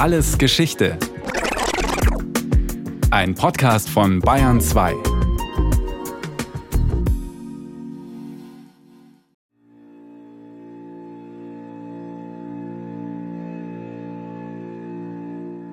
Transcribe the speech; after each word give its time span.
Alles 0.00 0.38
Geschichte. 0.38 0.96
Ein 3.10 3.34
Podcast 3.34 3.90
von 3.90 4.20
Bayern 4.20 4.58
2. 4.58 4.94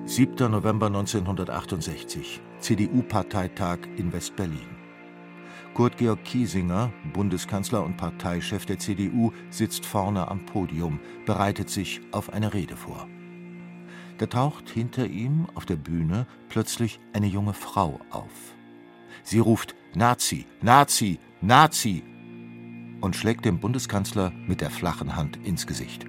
Siebter 0.04 0.50
November 0.50 0.88
1968, 0.88 2.42
CDU-Parteitag 2.60 3.78
in 3.96 4.12
West-Berlin. 4.12 4.58
Kurt 5.72 5.96
Georg 5.96 6.22
Kiesinger, 6.24 6.92
Bundeskanzler 7.14 7.82
und 7.82 7.96
Parteichef 7.96 8.66
der 8.66 8.78
CDU, 8.78 9.32
sitzt 9.48 9.86
vorne 9.86 10.28
am 10.28 10.44
Podium, 10.44 11.00
bereitet 11.24 11.70
sich 11.70 12.02
auf 12.12 12.30
eine 12.30 12.52
Rede 12.52 12.76
vor. 12.76 13.08
Da 14.18 14.26
taucht 14.26 14.68
hinter 14.68 15.06
ihm 15.06 15.46
auf 15.54 15.64
der 15.64 15.76
Bühne 15.76 16.26
plötzlich 16.48 16.98
eine 17.12 17.28
junge 17.28 17.54
Frau 17.54 18.00
auf. 18.10 18.54
Sie 19.22 19.38
ruft 19.38 19.76
Nazi, 19.94 20.44
Nazi, 20.60 21.20
Nazi 21.40 22.02
und 23.00 23.14
schlägt 23.14 23.44
dem 23.44 23.60
Bundeskanzler 23.60 24.32
mit 24.46 24.60
der 24.60 24.70
flachen 24.70 25.14
Hand 25.14 25.36
ins 25.44 25.68
Gesicht. 25.68 26.04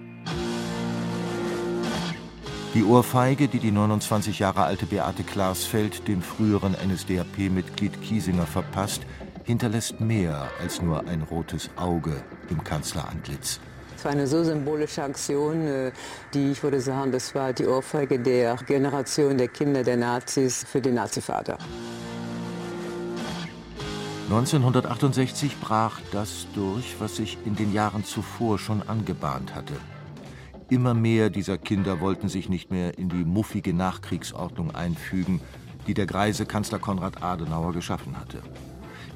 Die 2.73 2.83
Ohrfeige, 2.83 3.47
die 3.47 3.59
die 3.59 3.71
29 3.71 4.39
Jahre 4.39 4.63
alte 4.63 4.87
Beate 4.87 5.23
Klaasfeld 5.23 6.07
dem 6.07 6.21
früheren 6.21 6.73
NSDAP-Mitglied 6.73 8.01
Kiesinger 8.01 8.47
verpasst, 8.47 9.01
hinterlässt 9.43 9.99
mehr 9.99 10.49
als 10.59 10.81
nur 10.81 11.07
ein 11.07 11.21
rotes 11.21 11.69
Auge 11.75 12.23
im 12.49 12.63
Kanzlerantlitz. 12.63 13.59
Es 13.99 14.05
war 14.05 14.13
eine 14.13 14.27
so 14.27 14.45
symbolische 14.45 15.03
Aktion, 15.03 15.67
äh, 15.67 15.91
die 16.33 16.51
ich 16.51 16.63
würde 16.63 16.79
sagen, 16.79 17.11
das 17.11 17.35
war 17.35 17.51
die 17.51 17.67
Ohrfeige 17.67 18.17
der 18.17 18.55
Generation 18.55 19.37
der 19.37 19.49
Kinder 19.49 19.83
der 19.83 19.97
Nazis 19.97 20.63
für 20.63 20.79
den 20.79 20.93
Nazivater. 20.93 21.57
1968 24.29 25.59
brach 25.59 25.99
das 26.13 26.47
durch, 26.55 26.95
was 26.99 27.17
sich 27.17 27.37
in 27.43 27.57
den 27.57 27.73
Jahren 27.73 28.05
zuvor 28.05 28.57
schon 28.57 28.87
angebahnt 28.87 29.53
hatte. 29.53 29.73
Immer 30.69 30.93
mehr 30.93 31.29
dieser 31.29 31.57
Kinder 31.57 31.99
wollten 31.99 32.29
sich 32.29 32.47
nicht 32.47 32.71
mehr 32.71 32.97
in 32.97 33.09
die 33.09 33.25
muffige 33.25 33.73
Nachkriegsordnung 33.73 34.73
einfügen, 34.73 35.41
die 35.87 35.93
der 35.93 36.05
greise 36.05 36.45
Kanzler 36.45 36.79
Konrad 36.79 37.21
Adenauer 37.21 37.73
geschaffen 37.73 38.17
hatte. 38.17 38.41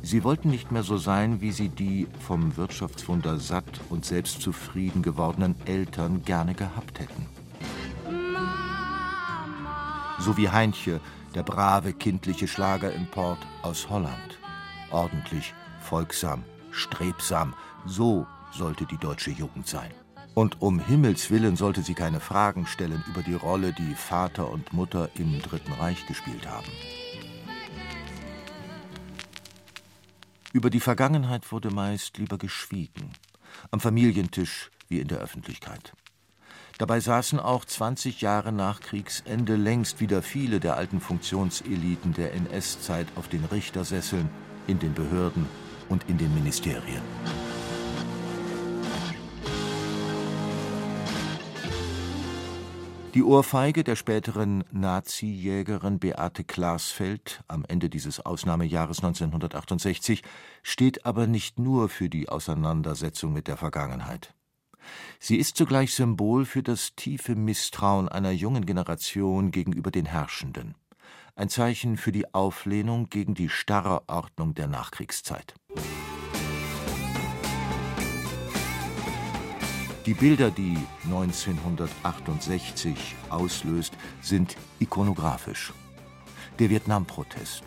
Sie 0.05 0.25
wollten 0.25 0.49
nicht 0.49 0.69
mehr 0.69 0.83
so 0.83 0.97
sein, 0.97 1.39
wie 1.39 1.53
sie 1.53 1.69
die 1.69 2.07
vom 2.19 2.57
Wirtschaftswunder 2.57 3.39
satt 3.39 3.79
und 3.89 4.03
selbstzufrieden 4.03 5.01
gewordenen 5.01 5.55
Eltern 5.65 6.23
gerne 6.23 6.53
gehabt 6.53 6.99
hätten. 6.99 7.25
So 10.19 10.35
wie 10.35 10.49
Heinche, 10.49 10.99
der 11.33 11.43
brave 11.43 11.93
kindliche 11.93 12.49
Schlagerimport 12.49 13.39
aus 13.61 13.89
Holland. 13.89 14.39
Ordentlich, 14.91 15.53
folgsam, 15.79 16.43
strebsam, 16.71 17.53
so 17.85 18.27
sollte 18.51 18.85
die 18.85 18.97
deutsche 18.97 19.31
Jugend 19.31 19.67
sein. 19.67 19.91
Und 20.33 20.61
um 20.61 20.79
Himmels 20.79 21.31
willen 21.31 21.55
sollte 21.55 21.81
sie 21.81 21.93
keine 21.93 22.19
Fragen 22.19 22.65
stellen 22.65 23.03
über 23.07 23.21
die 23.21 23.35
Rolle, 23.35 23.71
die 23.71 23.95
Vater 23.95 24.51
und 24.51 24.73
Mutter 24.73 25.09
im 25.15 25.41
Dritten 25.41 25.71
Reich 25.71 26.05
gespielt 26.07 26.45
haben. 26.45 26.67
Über 30.53 30.69
die 30.69 30.79
Vergangenheit 30.79 31.51
wurde 31.51 31.71
meist 31.71 32.19
lieber 32.19 32.37
geschwiegen, 32.37 33.11
am 33.71 33.79
Familientisch 33.79 34.69
wie 34.87 34.99
in 34.99 35.07
der 35.07 35.17
Öffentlichkeit. 35.17 35.93
Dabei 36.77 36.99
saßen 36.99 37.39
auch 37.39 37.65
20 37.65 38.21
Jahre 38.21 38.51
nach 38.51 38.79
Kriegsende 38.79 39.55
längst 39.55 39.99
wieder 39.99 40.21
viele 40.21 40.59
der 40.59 40.77
alten 40.77 41.01
Funktionseliten 41.01 42.13
der 42.13 42.35
NS-Zeit 42.35 43.07
auf 43.15 43.27
den 43.27 43.45
Richtersesseln, 43.45 44.29
in 44.67 44.77
den 44.77 44.93
Behörden 44.93 45.47
und 45.89 46.07
in 46.07 46.19
den 46.19 46.31
Ministerien. 46.35 47.01
Die 53.13 53.21
Ohrfeige 53.21 53.83
der 53.83 53.95
späteren 53.95 54.63
Nazi-Jägerin 54.71 55.99
Beate 55.99 56.43
Klaasfeld 56.43 57.43
am 57.47 57.63
Ende 57.67 57.87
dieses 57.87 58.19
Ausnahmejahres 58.19 59.03
1968 59.03 60.23
steht 60.63 61.05
aber 61.05 61.27
nicht 61.27 61.59
nur 61.59 61.89
für 61.89 62.09
die 62.09 62.27
Auseinandersetzung 62.27 63.31
mit 63.31 63.47
der 63.47 63.57
Vergangenheit. 63.57 64.33
Sie 65.19 65.37
ist 65.37 65.57
zugleich 65.57 65.93
Symbol 65.93 66.45
für 66.45 66.63
das 66.63 66.95
tiefe 66.95 67.35
Misstrauen 67.35 68.09
einer 68.09 68.31
jungen 68.31 68.65
Generation 68.65 69.51
gegenüber 69.51 69.91
den 69.91 70.07
Herrschenden. 70.07 70.73
Ein 71.35 71.49
Zeichen 71.49 71.97
für 71.97 72.11
die 72.11 72.33
Auflehnung 72.33 73.09
gegen 73.09 73.35
die 73.35 73.49
starre 73.49 74.01
Ordnung 74.07 74.55
der 74.55 74.67
Nachkriegszeit. 74.67 75.53
Die 80.05 80.13
Bilder, 80.13 80.51
die 80.51 80.77
1968 81.05 83.15
auslöst, 83.29 83.93
sind 84.21 84.57
ikonografisch. 84.79 85.71
Der 86.59 86.69
Vietnam-Protest, 86.69 87.63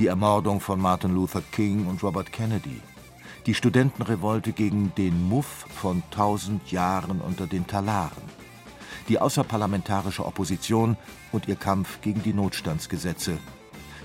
die 0.00 0.08
Ermordung 0.08 0.60
von 0.60 0.80
Martin 0.80 1.14
Luther 1.14 1.42
King 1.52 1.86
und 1.86 2.02
Robert 2.02 2.32
Kennedy, 2.32 2.80
die 3.46 3.54
Studentenrevolte 3.54 4.50
gegen 4.50 4.92
den 4.96 5.28
Muff 5.28 5.66
von 5.76 6.02
tausend 6.10 6.72
Jahren 6.72 7.20
unter 7.20 7.46
den 7.46 7.68
Talaren, 7.68 8.24
die 9.08 9.20
außerparlamentarische 9.20 10.26
Opposition 10.26 10.96
und 11.30 11.46
ihr 11.46 11.54
Kampf 11.54 12.00
gegen 12.00 12.20
die 12.20 12.34
Notstandsgesetze, 12.34 13.38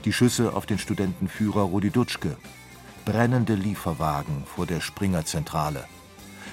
die 0.06 0.14
Schüsse 0.14 0.54
auf 0.54 0.68
den 0.68 0.78
Studentenführer 0.78 1.64
Rudi 1.64 1.90
Dutschke, 1.90 2.38
brennende 3.06 3.56
Lieferwagen 3.56 4.44
vor 4.46 4.68
der 4.68 4.82
Springer-Zentrale– 4.82 5.88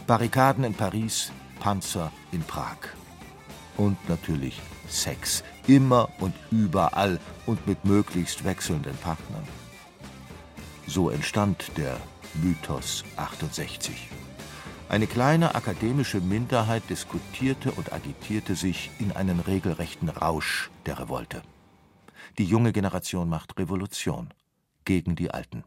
Barrikaden 0.08 0.64
in 0.64 0.72
Paris, 0.72 1.30
Panzer 1.60 2.10
in 2.32 2.42
Prag. 2.42 2.78
Und 3.76 3.98
natürlich 4.08 4.58
Sex. 4.88 5.44
Immer 5.66 6.08
und 6.18 6.34
überall 6.50 7.20
und 7.44 7.66
mit 7.66 7.84
möglichst 7.84 8.42
wechselnden 8.42 8.96
Partnern. 8.96 9.46
So 10.86 11.10
entstand 11.10 11.76
der 11.76 11.98
Mythos 12.42 13.04
68. 13.16 14.08
Eine 14.88 15.06
kleine 15.06 15.54
akademische 15.54 16.22
Minderheit 16.22 16.84
diskutierte 16.88 17.70
und 17.72 17.92
agitierte 17.92 18.54
sich 18.54 18.90
in 18.98 19.12
einen 19.12 19.40
regelrechten 19.40 20.08
Rausch 20.08 20.70
der 20.86 21.00
Revolte. 21.00 21.42
Die 22.38 22.46
junge 22.46 22.72
Generation 22.72 23.28
macht 23.28 23.58
Revolution 23.58 24.30
gegen 24.86 25.16
die 25.16 25.30
Alten. 25.30 25.64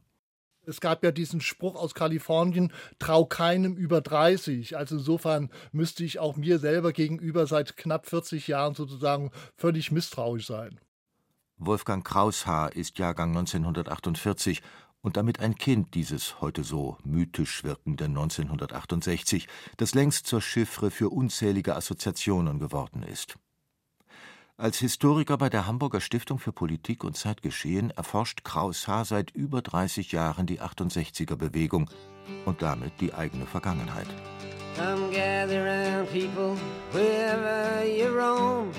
Es 0.66 0.80
gab 0.80 1.04
ja 1.04 1.12
diesen 1.12 1.42
Spruch 1.42 1.76
aus 1.76 1.96
Kalifornien, 1.96 2.72
trau 3.00 3.26
keinem 3.26 3.76
über 3.76 4.02
30. 4.02 4.78
Also 4.78 4.96
insofern 4.96 5.50
müsste 5.72 6.04
ich 6.04 6.20
auch 6.20 6.36
mir 6.38 6.60
selber 6.60 6.94
gegenüber 6.94 7.48
seit 7.48 7.78
knapp 7.78 8.08
40 8.08 8.48
Jahren 8.48 8.76
sozusagen 8.76 9.32
völlig 9.58 9.92
misstrauisch 9.92 10.46
sein. 10.46 10.80
Wolfgang 11.58 12.06
Kraushaar 12.06 12.76
ist 12.76 12.98
Jahrgang 13.00 13.30
1948 13.30 14.62
und 15.02 15.18
damit 15.18 15.40
ein 15.40 15.56
Kind 15.56 15.96
dieses 15.96 16.42
heute 16.42 16.64
so 16.64 16.98
mythisch 17.04 17.64
wirkenden 17.64 18.18
1968, 18.18 19.48
das 19.78 19.96
längst 19.96 20.28
zur 20.28 20.42
Chiffre 20.42 20.92
für 20.92 21.10
unzählige 21.10 21.76
Assoziationen 21.76 22.60
geworden 22.60 23.04
ist. 23.04 23.38
Als 24.62 24.78
Historiker 24.78 25.40
bei 25.40 25.50
der 25.50 25.66
Hamburger 25.66 26.02
Stiftung 26.02 26.38
für 26.38 26.52
Politik 26.52 27.04
und 27.04 27.18
Zeitgeschehen 27.18 27.90
erforscht 27.90 28.44
Kraus 28.44 28.88
Haar 28.88 29.06
seit 29.06 29.32
über 29.32 29.64
30 29.64 30.12
Jahren 30.12 30.46
die 30.46 30.62
68er-Bewegung 30.62 31.90
und 32.46 32.62
damit 32.62 32.94
die 33.02 33.12
eigene 33.12 33.48
Vergangenheit. 33.48 34.06
Come 34.78 35.12
gather 35.12 35.66
round 35.66 36.12
people 36.12 36.56
wherever 36.92 37.84
you 37.84 38.16
roam 38.16 38.72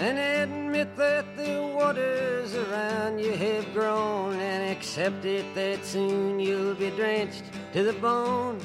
and 0.00 0.18
admit 0.18 0.88
that 0.96 1.24
the 1.36 1.60
waters 1.72 2.56
around 2.56 3.20
you 3.20 3.30
have 3.30 3.72
grown 3.72 4.32
and 4.32 4.72
accept 4.72 5.24
it 5.24 5.44
that 5.54 5.84
soon 5.84 6.40
you'll 6.40 6.74
be 6.74 6.90
drenched 6.96 7.44
to 7.72 7.84
the 7.84 7.96
bone. 8.00 8.58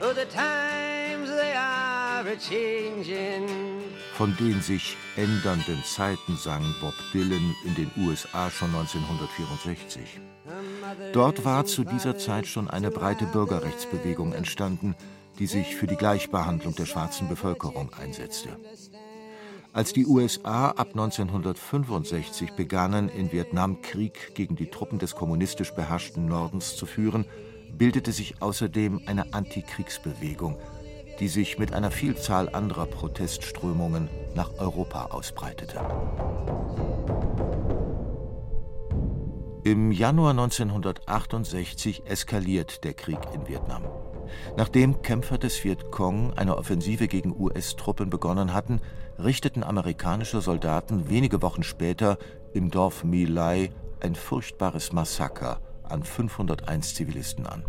Oh, 0.00 0.12
the 0.12 0.26
times 0.26 1.30
they 1.30 1.52
are 1.52 2.24
a 2.24 2.36
changing 2.36 3.77
von 4.18 4.36
den 4.36 4.60
sich 4.60 4.96
ändernden 5.14 5.80
Zeiten 5.84 6.36
sang 6.36 6.74
Bob 6.80 6.94
Dylan 7.14 7.54
in 7.64 7.76
den 7.76 7.88
USA 7.98 8.50
schon 8.50 8.74
1964. 8.74 10.20
Dort 11.12 11.44
war 11.44 11.66
zu 11.66 11.84
dieser 11.84 12.18
Zeit 12.18 12.48
schon 12.48 12.68
eine 12.68 12.90
breite 12.90 13.26
Bürgerrechtsbewegung 13.26 14.32
entstanden, 14.32 14.96
die 15.38 15.46
sich 15.46 15.76
für 15.76 15.86
die 15.86 15.94
Gleichbehandlung 15.94 16.74
der 16.74 16.86
schwarzen 16.86 17.28
Bevölkerung 17.28 17.92
einsetzte. 17.94 18.48
Als 19.72 19.92
die 19.92 20.04
USA 20.04 20.70
ab 20.70 20.88
1965 20.88 22.54
begannen, 22.54 23.08
in 23.08 23.30
Vietnam 23.30 23.82
Krieg 23.82 24.34
gegen 24.34 24.56
die 24.56 24.66
Truppen 24.66 24.98
des 24.98 25.14
kommunistisch 25.14 25.70
beherrschten 25.70 26.26
Nordens 26.26 26.74
zu 26.74 26.86
führen, 26.86 27.24
bildete 27.70 28.10
sich 28.10 28.42
außerdem 28.42 29.02
eine 29.06 29.32
Antikriegsbewegung, 29.32 30.56
die 31.20 31.28
sich 31.28 31.58
mit 31.58 31.72
einer 31.72 31.90
Vielzahl 31.90 32.48
anderer 32.48 32.86
Protestströmungen 32.86 34.08
nach 34.34 34.50
Europa 34.58 35.06
ausbreitete. 35.06 35.80
Im 39.64 39.92
Januar 39.92 40.30
1968 40.30 42.04
eskaliert 42.06 42.84
der 42.84 42.94
Krieg 42.94 43.18
in 43.34 43.46
Vietnam. 43.48 43.84
Nachdem 44.56 45.02
Kämpfer 45.02 45.38
des 45.38 45.62
Vietcong 45.62 46.32
eine 46.34 46.56
Offensive 46.56 47.08
gegen 47.08 47.38
US-Truppen 47.38 48.10
begonnen 48.10 48.54
hatten, 48.54 48.80
richteten 49.18 49.64
amerikanische 49.64 50.40
Soldaten 50.40 51.10
wenige 51.10 51.42
Wochen 51.42 51.62
später 51.62 52.18
im 52.54 52.70
Dorf 52.70 53.04
My 53.04 53.24
Lai 53.24 53.70
ein 54.00 54.14
furchtbares 54.14 54.92
Massaker 54.92 55.60
an 55.82 56.02
501 56.02 56.94
Zivilisten 56.94 57.46
an. 57.46 57.64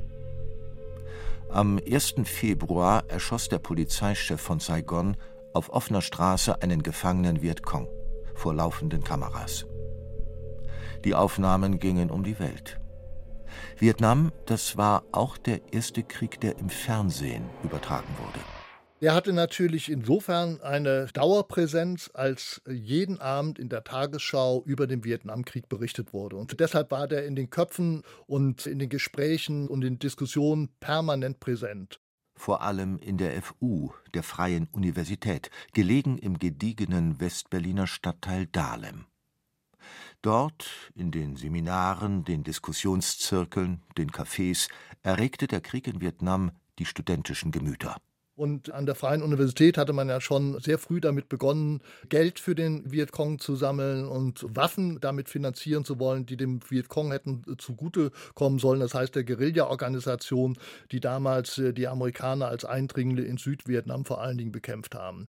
Am 1.51 1.79
1. 1.79 2.13
Februar 2.25 3.05
erschoss 3.07 3.49
der 3.49 3.57
Polizeichef 3.57 4.39
von 4.39 4.59
Saigon 4.59 5.17
auf 5.51 5.71
offener 5.71 6.03
Straße 6.03 6.61
einen 6.61 6.83
gefangenen 6.83 7.41
Vietcong 7.41 7.87
vor 8.35 8.53
laufenden 8.53 9.03
Kameras. 9.03 9.65
Die 11.03 11.15
Aufnahmen 11.15 11.79
gingen 11.79 12.11
um 12.11 12.23
die 12.23 12.37
Welt. 12.37 12.79
Vietnam, 13.79 14.31
das 14.45 14.77
war 14.77 15.03
auch 15.11 15.37
der 15.37 15.73
erste 15.73 16.03
Krieg, 16.03 16.39
der 16.39 16.59
im 16.59 16.69
Fernsehen 16.69 17.49
übertragen 17.63 18.15
wurde. 18.19 18.58
Er 19.01 19.15
hatte 19.15 19.31
natürlich 19.31 19.89
insofern 19.89 20.59
eine 20.59 21.07
Dauerpräsenz, 21.13 22.11
als 22.13 22.61
jeden 22.67 23.21
Abend 23.21 23.57
in 23.57 23.69
der 23.69 23.85
Tagesschau 23.85 24.61
über 24.65 24.87
den 24.87 25.05
Vietnamkrieg 25.05 25.69
berichtet 25.69 26.11
wurde. 26.11 26.35
Und 26.35 26.59
deshalb 26.59 26.91
war 26.91 27.07
der 27.07 27.25
in 27.25 27.37
den 27.37 27.49
Köpfen 27.49 28.03
und 28.27 28.65
in 28.65 28.77
den 28.77 28.89
Gesprächen 28.89 29.69
und 29.69 29.85
in 29.85 29.99
Diskussionen 29.99 30.67
permanent 30.81 31.39
präsent. 31.39 32.01
Vor 32.35 32.61
allem 32.61 32.97
in 32.97 33.17
der 33.17 33.41
FU, 33.41 33.91
der 34.13 34.23
Freien 34.23 34.67
Universität, 34.73 35.49
gelegen 35.73 36.17
im 36.17 36.37
gediegenen 36.37 37.21
Westberliner 37.21 37.87
Stadtteil 37.87 38.47
Dahlem. 38.47 39.05
Dort, 40.21 40.91
in 40.93 41.11
den 41.11 41.37
Seminaren, 41.37 42.25
den 42.25 42.43
Diskussionszirkeln, 42.43 43.81
den 43.97 44.11
Cafés, 44.11 44.67
erregte 45.03 45.47
der 45.47 45.61
Krieg 45.61 45.87
in 45.87 46.01
Vietnam 46.01 46.51
die 46.79 46.85
studentischen 46.85 47.51
Gemüter. 47.51 47.95
Und 48.39 48.71
an 48.71 48.85
der 48.85 48.95
Freien 48.95 49.21
Universität 49.21 49.77
hatte 49.77 49.91
man 49.91 50.07
ja 50.07 50.21
schon 50.21 50.61
sehr 50.61 50.77
früh 50.77 51.01
damit 51.01 51.27
begonnen, 51.27 51.81
Geld 52.07 52.39
für 52.39 52.55
den 52.55 52.89
Vietcong 52.89 53.37
zu 53.39 53.57
sammeln 53.57 54.07
und 54.07 54.45
Waffen 54.55 55.01
damit 55.01 55.27
finanzieren 55.27 55.83
zu 55.83 55.99
wollen, 55.99 56.25
die 56.25 56.37
dem 56.37 56.61
Vietcong 56.69 57.11
hätten 57.11 57.43
zugutekommen 57.57 58.57
sollen. 58.57 58.79
Das 58.79 58.93
heißt 58.93 59.13
der 59.13 59.25
Guerilla-Organisation, 59.25 60.57
die 60.93 61.01
damals 61.01 61.57
äh, 61.57 61.73
die 61.73 61.89
Amerikaner 61.89 62.47
als 62.47 62.63
Eindringlinge 62.63 63.27
in 63.27 63.35
Südvietnam 63.35 64.05
vor 64.05 64.21
allen 64.21 64.37
Dingen 64.37 64.53
bekämpft 64.53 64.95
haben. 64.95 65.25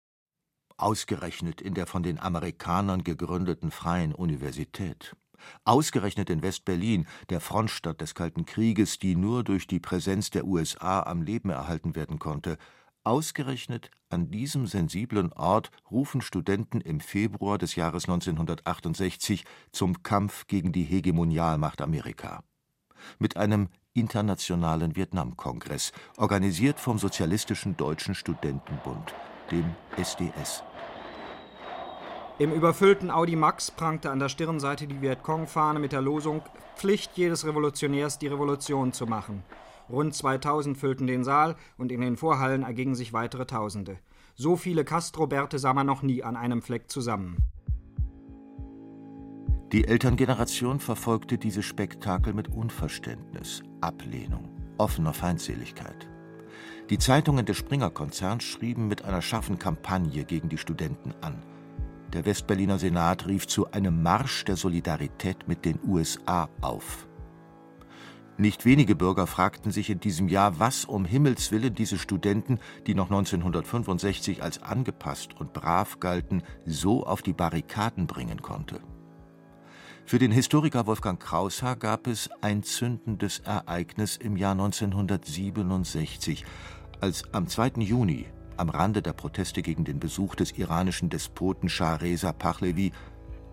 Ausgerechnet 0.75 1.61
in 1.61 1.75
der 1.75 1.85
von 1.85 2.01
den 2.01 2.19
Amerikanern 2.19 3.03
gegründeten 3.03 3.69
Freien 3.69 4.15
Universität. 4.15 5.15
Ausgerechnet 5.63 6.31
in 6.31 6.41
West-Berlin, 6.41 7.05
der 7.29 7.39
Frontstadt 7.39 8.01
des 8.01 8.15
Kalten 8.15 8.47
Krieges, 8.47 8.97
die 8.97 9.15
nur 9.15 9.43
durch 9.43 9.67
die 9.67 9.79
Präsenz 9.79 10.31
der 10.31 10.47
USA 10.47 11.03
am 11.03 11.21
Leben 11.21 11.51
erhalten 11.51 11.95
werden 11.95 12.17
konnte. 12.17 12.57
Ausgerechnet 13.05 13.91
an 14.09 14.31
diesem 14.31 14.65
sensiblen 14.65 15.31
Ort 15.33 15.69
rufen 15.91 16.21
Studenten 16.21 16.81
im 16.81 16.99
Februar 16.99 17.59
des 17.59 17.75
Jahres 17.75 18.05
1968 18.05 19.45
zum 19.71 20.01
Kampf 20.01 20.47
gegen 20.47 20.71
die 20.71 20.83
Hegemonialmacht 20.83 21.81
Amerika. 21.81 22.43
Mit 23.19 23.37
einem 23.37 23.69
internationalen 23.93 24.95
Vietnamkongress, 24.95 25.91
organisiert 26.17 26.79
vom 26.79 26.97
Sozialistischen 26.97 27.77
Deutschen 27.77 28.15
Studentenbund 28.15 29.13
dem 29.51 29.75
SDS. 29.97 30.63
Im 32.39 32.51
überfüllten 32.51 33.11
Audi 33.11 33.35
Max 33.35 33.69
prangte 33.69 34.09
an 34.09 34.17
der 34.19 34.29
Stirnseite 34.29 34.87
die 34.87 35.01
Vietcong-Fahne 35.01 35.79
mit 35.79 35.91
der 35.91 36.01
Losung 36.01 36.41
Pflicht 36.75 37.11
jedes 37.15 37.45
Revolutionärs, 37.45 38.17
die 38.17 38.27
Revolution 38.27 38.91
zu 38.91 39.05
machen. 39.05 39.43
Rund 39.89 40.13
2000 40.13 40.77
füllten 40.77 41.07
den 41.07 41.23
Saal 41.23 41.55
und 41.77 41.91
in 41.91 42.01
den 42.01 42.17
Vorhallen 42.17 42.63
ergingen 42.63 42.95
sich 42.95 43.13
weitere 43.13 43.45
Tausende. 43.45 43.97
So 44.35 44.55
viele 44.55 44.83
Castro-Bärte 44.83 45.59
sah 45.59 45.73
man 45.73 45.87
noch 45.87 46.01
nie 46.01 46.23
an 46.23 46.35
einem 46.35 46.61
Fleck 46.61 46.89
zusammen. 46.89 47.37
Die 49.71 49.87
Elterngeneration 49.87 50.79
verfolgte 50.79 51.37
diese 51.37 51.63
Spektakel 51.63 52.33
mit 52.33 52.49
Unverständnis, 52.49 53.63
Ablehnung, 53.81 54.49
offener 54.77 55.13
Feindseligkeit. 55.13 56.07
Die 56.89 56.99
Zeitungen 56.99 57.45
des 57.45 57.57
Springer-Konzerns 57.57 58.43
schrieben 58.43 58.87
mit 58.87 59.05
einer 59.05 59.21
scharfen 59.21 59.57
Kampagne 59.57 60.23
gegen 60.23 60.49
die 60.49 60.57
Studenten 60.57 61.13
an. 61.21 61.41
Der 62.13 62.25
Westberliner 62.25 62.77
Senat 62.77 63.27
rief 63.27 63.47
zu 63.47 63.71
einem 63.71 64.03
Marsch 64.03 64.45
der 64.45 64.55
Solidarität 64.55 65.47
mit 65.47 65.65
den 65.65 65.79
USA 65.85 66.47
auf. 66.61 67.07
Nicht 68.37 68.65
wenige 68.65 68.95
Bürger 68.95 69.27
fragten 69.27 69.71
sich 69.71 69.89
in 69.89 70.01
diesem 70.01 70.27
Jahr, 70.27 70.59
was 70.59 70.83
um 70.83 71.05
Himmels 71.05 71.53
willen 71.53 71.73
diese 71.73 71.97
Studenten, 71.97 72.59
die 72.85 72.93
noch 72.93 73.09
1965 73.09 74.43
als 74.43 74.61
angepasst 74.61 75.39
und 75.39 75.53
brav 75.53 76.01
galten, 76.01 76.43
so 76.65 77.05
auf 77.05 77.21
die 77.21 77.31
Barrikaden 77.31 78.07
bringen 78.07 78.41
konnte. 78.41 78.81
Für 80.05 80.19
den 80.19 80.31
Historiker 80.31 80.85
Wolfgang 80.85 81.19
Kraushaar 81.19 81.77
gab 81.77 82.07
es 82.07 82.29
ein 82.41 82.61
zündendes 82.61 83.39
Ereignis 83.39 84.17
im 84.17 84.35
Jahr 84.35 84.51
1967, 84.51 86.45
als 86.99 87.23
am 87.33 87.47
2. 87.47 87.79
Juni, 87.79 88.25
am 88.57 88.69
Rande 88.69 89.01
der 89.01 89.13
Proteste 89.13 89.61
gegen 89.61 89.85
den 89.85 89.99
Besuch 89.99 90.35
des 90.35 90.51
iranischen 90.51 91.09
Despoten 91.09 91.69
Shah 91.69 91.95
Reza 91.95 92.33
Pahlavi, 92.33 92.91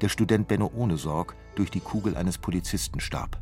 der 0.00 0.08
Student 0.08 0.49
Benno 0.49 0.70
Ohnesorg 0.75 1.37
durch 1.55 1.70
die 1.70 1.81
Kugel 1.81 2.17
eines 2.17 2.37
Polizisten 2.37 2.99
starb. 2.99 3.42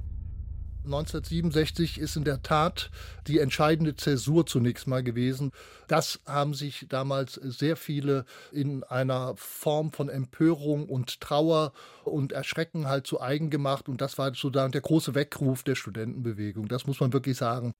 1967 0.84 1.98
ist 2.00 2.16
in 2.16 2.24
der 2.24 2.42
Tat 2.42 2.90
die 3.26 3.38
entscheidende 3.38 3.96
Zäsur 3.96 4.46
zunächst 4.46 4.86
mal 4.86 5.02
gewesen. 5.02 5.52
Das 5.88 6.20
haben 6.26 6.54
sich 6.54 6.86
damals 6.88 7.34
sehr 7.34 7.76
viele 7.76 8.24
in 8.52 8.84
einer 8.84 9.34
Form 9.36 9.92
von 9.92 10.08
Empörung 10.08 10.88
und 10.88 11.20
Trauer 11.20 11.72
und 12.04 12.32
Erschrecken 12.32 12.88
halt 12.88 13.06
zu 13.06 13.20
eigen 13.20 13.50
gemacht. 13.50 13.88
Und 13.88 14.00
das 14.00 14.18
war 14.18 14.28
sozusagen 14.34 14.72
der 14.72 14.80
große 14.80 15.14
Weckruf 15.14 15.62
der 15.62 15.74
Studentenbewegung. 15.74 16.68
Das 16.68 16.86
muss 16.86 17.00
man 17.00 17.12
wirklich 17.12 17.36
sagen. 17.36 17.74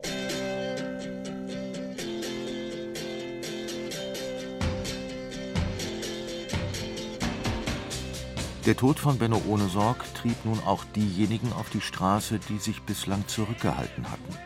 Der 8.66 8.76
Tod 8.76 8.98
von 8.98 9.16
Benno 9.16 9.40
Ohnesorg 9.48 10.04
trieb 10.14 10.44
nun 10.44 10.60
auch 10.60 10.84
diejenigen 10.84 11.50
auf 11.54 11.70
die 11.70 11.80
Straße, 11.80 12.38
die 12.38 12.58
sich 12.58 12.82
bislang 12.82 13.26
zurückgehalten 13.26 14.10
hatten. 14.10 14.36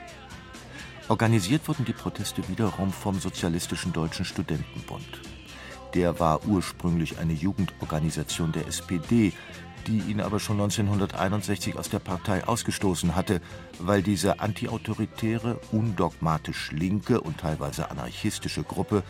Organisiert 1.08 1.66
wurden 1.66 1.84
die 1.84 1.92
Proteste 1.92 2.48
wiederum 2.48 2.92
vom 2.92 3.18
Sozialistischen 3.18 3.92
Deutschen 3.92 4.24
Studentenbund. 4.24 5.20
Der 5.94 6.20
war 6.20 6.44
ursprünglich 6.46 7.18
eine 7.18 7.32
Jugendorganisation 7.32 8.52
der 8.52 8.68
SPD, 8.68 9.32
die 9.88 9.98
ihn 9.98 10.20
aber 10.20 10.38
schon 10.38 10.60
1961 10.60 11.76
aus 11.76 11.90
der 11.90 11.98
Partei 11.98 12.46
ausgestoßen 12.46 13.16
hatte, 13.16 13.40
weil 13.80 14.00
diese 14.04 14.38
antiautoritäre, 14.38 15.58
undogmatisch 15.72 16.70
linke 16.70 17.20
und 17.20 17.38
teilweise 17.38 17.90
anarchistische 17.90 18.62
Gruppe 18.62 19.02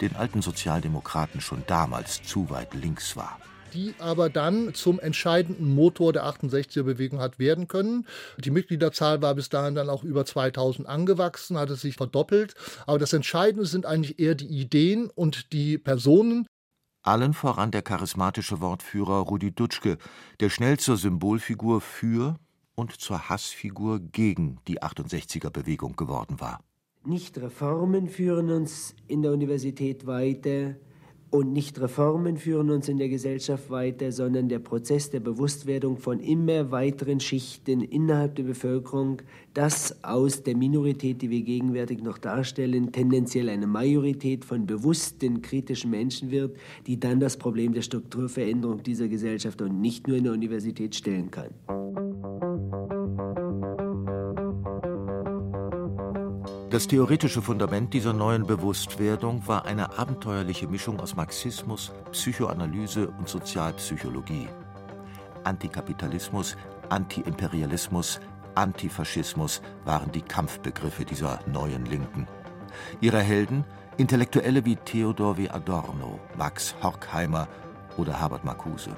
den 0.00 0.16
alten 0.16 0.40
Sozialdemokraten 0.40 1.42
schon 1.42 1.62
damals 1.66 2.22
zu 2.22 2.48
weit 2.48 2.72
links 2.72 3.16
war 3.16 3.38
die 3.74 3.94
aber 3.98 4.28
dann 4.28 4.74
zum 4.74 5.00
entscheidenden 5.00 5.74
Motor 5.74 6.12
der 6.12 6.24
68er-Bewegung 6.26 7.20
hat 7.20 7.38
werden 7.38 7.68
können. 7.68 8.06
Die 8.38 8.50
Mitgliederzahl 8.50 9.22
war 9.22 9.34
bis 9.34 9.48
dahin 9.48 9.74
dann 9.74 9.88
auch 9.88 10.04
über 10.04 10.24
2000 10.24 10.88
angewachsen, 10.88 11.58
hatte 11.58 11.76
sich 11.76 11.96
verdoppelt. 11.96 12.54
Aber 12.86 12.98
das 12.98 13.12
Entscheidende 13.12 13.66
sind 13.66 13.86
eigentlich 13.86 14.18
eher 14.18 14.34
die 14.34 14.46
Ideen 14.46 15.10
und 15.14 15.52
die 15.52 15.78
Personen, 15.78 16.46
allen 17.06 17.34
voran 17.34 17.70
der 17.70 17.82
charismatische 17.82 18.60
Wortführer 18.60 19.20
Rudi 19.20 19.52
Dutschke, 19.52 19.96
der 20.40 20.50
schnell 20.50 20.78
zur 20.78 20.96
Symbolfigur 20.96 21.80
für 21.80 22.36
und 22.74 23.00
zur 23.00 23.28
Hassfigur 23.28 24.00
gegen 24.00 24.58
die 24.66 24.82
68er-Bewegung 24.82 25.94
geworden 25.96 26.40
war. 26.40 26.60
Nicht 27.04 27.38
Reformen 27.38 28.08
führen 28.08 28.50
uns 28.50 28.96
in 29.06 29.22
der 29.22 29.30
Universität 29.30 30.06
weiter, 30.06 30.74
und 31.36 31.52
nicht 31.52 31.78
Reformen 31.80 32.38
führen 32.38 32.70
uns 32.70 32.88
in 32.88 32.96
der 32.96 33.08
Gesellschaft 33.08 33.70
weiter, 33.70 34.10
sondern 34.10 34.48
der 34.48 34.58
Prozess 34.58 35.10
der 35.10 35.20
Bewusstwerdung 35.20 35.98
von 35.98 36.18
immer 36.20 36.70
weiteren 36.70 37.20
Schichten 37.20 37.82
innerhalb 37.82 38.34
der 38.36 38.44
Bevölkerung, 38.44 39.20
dass 39.52 40.02
aus 40.02 40.42
der 40.42 40.56
Minorität, 40.56 41.20
die 41.20 41.30
wir 41.30 41.42
gegenwärtig 41.42 42.02
noch 42.02 42.18
darstellen, 42.18 42.90
tendenziell 42.90 43.48
eine 43.50 43.66
Majorität 43.66 44.44
von 44.44 44.66
bewussten, 44.66 45.42
kritischen 45.42 45.90
Menschen 45.90 46.30
wird, 46.30 46.56
die 46.86 46.98
dann 46.98 47.20
das 47.20 47.36
Problem 47.36 47.74
der 47.74 47.82
Strukturveränderung 47.82 48.82
dieser 48.82 49.08
Gesellschaft 49.08 49.60
und 49.60 49.80
nicht 49.80 50.08
nur 50.08 50.16
in 50.16 50.24
der 50.24 50.32
Universität 50.32 50.94
stellen 50.94 51.30
kann. 51.30 51.50
Das 56.76 56.88
theoretische 56.88 57.40
Fundament 57.40 57.94
dieser 57.94 58.12
neuen 58.12 58.46
Bewusstwerdung 58.46 59.48
war 59.48 59.64
eine 59.64 59.98
abenteuerliche 59.98 60.68
Mischung 60.68 61.00
aus 61.00 61.16
Marxismus, 61.16 61.90
Psychoanalyse 62.12 63.08
und 63.08 63.30
Sozialpsychologie. 63.30 64.46
Antikapitalismus, 65.44 66.54
Antiimperialismus, 66.90 68.20
Antifaschismus 68.56 69.62
waren 69.86 70.12
die 70.12 70.20
Kampfbegriffe 70.20 71.06
dieser 71.06 71.40
neuen 71.46 71.86
Linken. 71.86 72.28
Ihre 73.00 73.20
Helden 73.20 73.64
Intellektuelle 73.96 74.62
wie 74.66 74.76
Theodor 74.76 75.38
W. 75.38 75.48
Adorno, 75.48 76.20
Max 76.36 76.74
Horkheimer 76.82 77.48
oder 77.96 78.20
Herbert 78.20 78.44
Marcuse. 78.44 78.94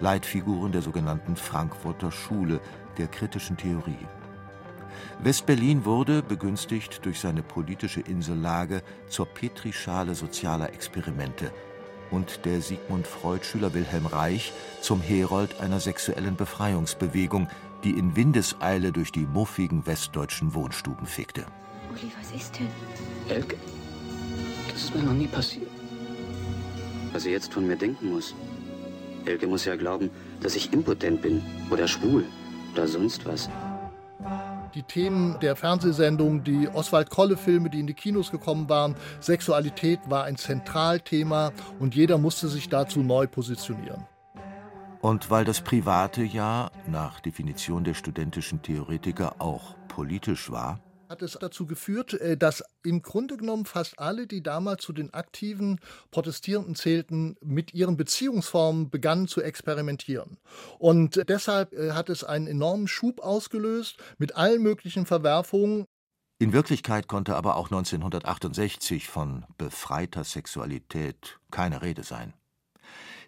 Leitfiguren 0.00 0.70
der 0.70 0.82
sogenannten 0.82 1.34
Frankfurter 1.34 2.12
Schule 2.12 2.60
der 2.98 3.06
kritischen 3.06 3.56
Theorie. 3.56 4.06
West-Berlin 5.20 5.84
wurde, 5.84 6.22
begünstigt 6.22 7.04
durch 7.04 7.20
seine 7.20 7.42
politische 7.42 8.00
Insellage, 8.00 8.82
zur 9.08 9.26
Petrischale 9.26 10.14
sozialer 10.14 10.72
Experimente 10.72 11.52
und 12.10 12.44
der 12.44 12.60
Sigmund 12.60 13.06
Freud-Schüler 13.06 13.74
Wilhelm 13.74 14.06
Reich 14.06 14.52
zum 14.80 15.00
Herold 15.00 15.60
einer 15.60 15.80
sexuellen 15.80 16.36
Befreiungsbewegung, 16.36 17.48
die 17.84 17.90
in 17.90 18.16
Windeseile 18.16 18.92
durch 18.92 19.12
die 19.12 19.26
muffigen 19.26 19.86
westdeutschen 19.86 20.54
Wohnstuben 20.54 21.06
fegte. 21.06 21.44
Uli, 21.90 22.10
was 22.18 22.32
ist 22.32 22.58
denn? 22.58 22.68
Elke, 23.28 23.56
das 24.70 24.84
ist 24.84 24.94
mir 24.94 25.02
noch 25.02 25.12
nie 25.12 25.26
passiert. 25.26 25.68
Was 27.12 27.22
sie 27.22 27.30
jetzt 27.30 27.52
von 27.52 27.66
mir 27.66 27.76
denken 27.76 28.12
muss. 28.12 28.34
Elke 29.24 29.46
muss 29.46 29.64
ja 29.64 29.76
glauben, 29.76 30.10
dass 30.40 30.54
ich 30.54 30.72
impotent 30.72 31.22
bin 31.22 31.42
oder 31.70 31.88
schwul 31.88 32.24
oder 32.72 32.86
sonst 32.86 33.24
was. 33.26 33.48
Die 34.76 34.82
Themen 34.82 35.40
der 35.40 35.56
Fernsehsendung, 35.56 36.44
die 36.44 36.68
Oswald-Kolle-Filme, 36.68 37.70
die 37.70 37.80
in 37.80 37.86
die 37.86 37.94
Kinos 37.94 38.30
gekommen 38.30 38.68
waren, 38.68 38.94
Sexualität 39.20 40.00
war 40.10 40.24
ein 40.24 40.36
Zentralthema 40.36 41.52
und 41.78 41.94
jeder 41.94 42.18
musste 42.18 42.48
sich 42.48 42.68
dazu 42.68 43.00
neu 43.00 43.26
positionieren. 43.26 44.04
Und 45.00 45.30
weil 45.30 45.46
das 45.46 45.62
Private 45.62 46.22
ja 46.24 46.70
nach 46.86 47.20
Definition 47.20 47.84
der 47.84 47.94
studentischen 47.94 48.60
Theoretiker 48.60 49.36
auch 49.38 49.74
politisch 49.88 50.50
war, 50.50 50.78
hat 51.08 51.22
es 51.22 51.32
dazu 51.40 51.66
geführt, 51.66 52.14
äh, 52.14 52.36
dass 52.36 52.64
im 52.82 53.02
Grunde 53.02 53.36
genommen 53.36 53.64
fast 53.64 53.98
alle, 53.98 54.26
die 54.26 54.42
damals 54.42 54.82
zu 54.82 54.92
den 54.92 55.12
aktiven 55.14 55.80
Protestierenden 56.10 56.74
zählten, 56.74 57.36
mit 57.42 57.74
ihren 57.74 57.96
Beziehungsformen 57.96 58.90
begannen 58.90 59.28
zu 59.28 59.42
experimentieren. 59.42 60.38
Und 60.78 61.22
deshalb 61.28 61.72
äh, 61.72 61.92
hat 61.92 62.08
es 62.08 62.24
einen 62.24 62.46
enormen 62.46 62.88
Schub 62.88 63.20
ausgelöst 63.20 63.96
mit 64.18 64.36
allen 64.36 64.62
möglichen 64.62 65.06
Verwerfungen. 65.06 65.84
In 66.38 66.52
Wirklichkeit 66.52 67.08
konnte 67.08 67.34
aber 67.34 67.56
auch 67.56 67.66
1968 67.66 69.08
von 69.08 69.46
befreiter 69.56 70.22
Sexualität 70.24 71.38
keine 71.50 71.80
Rede 71.80 72.02
sein. 72.02 72.34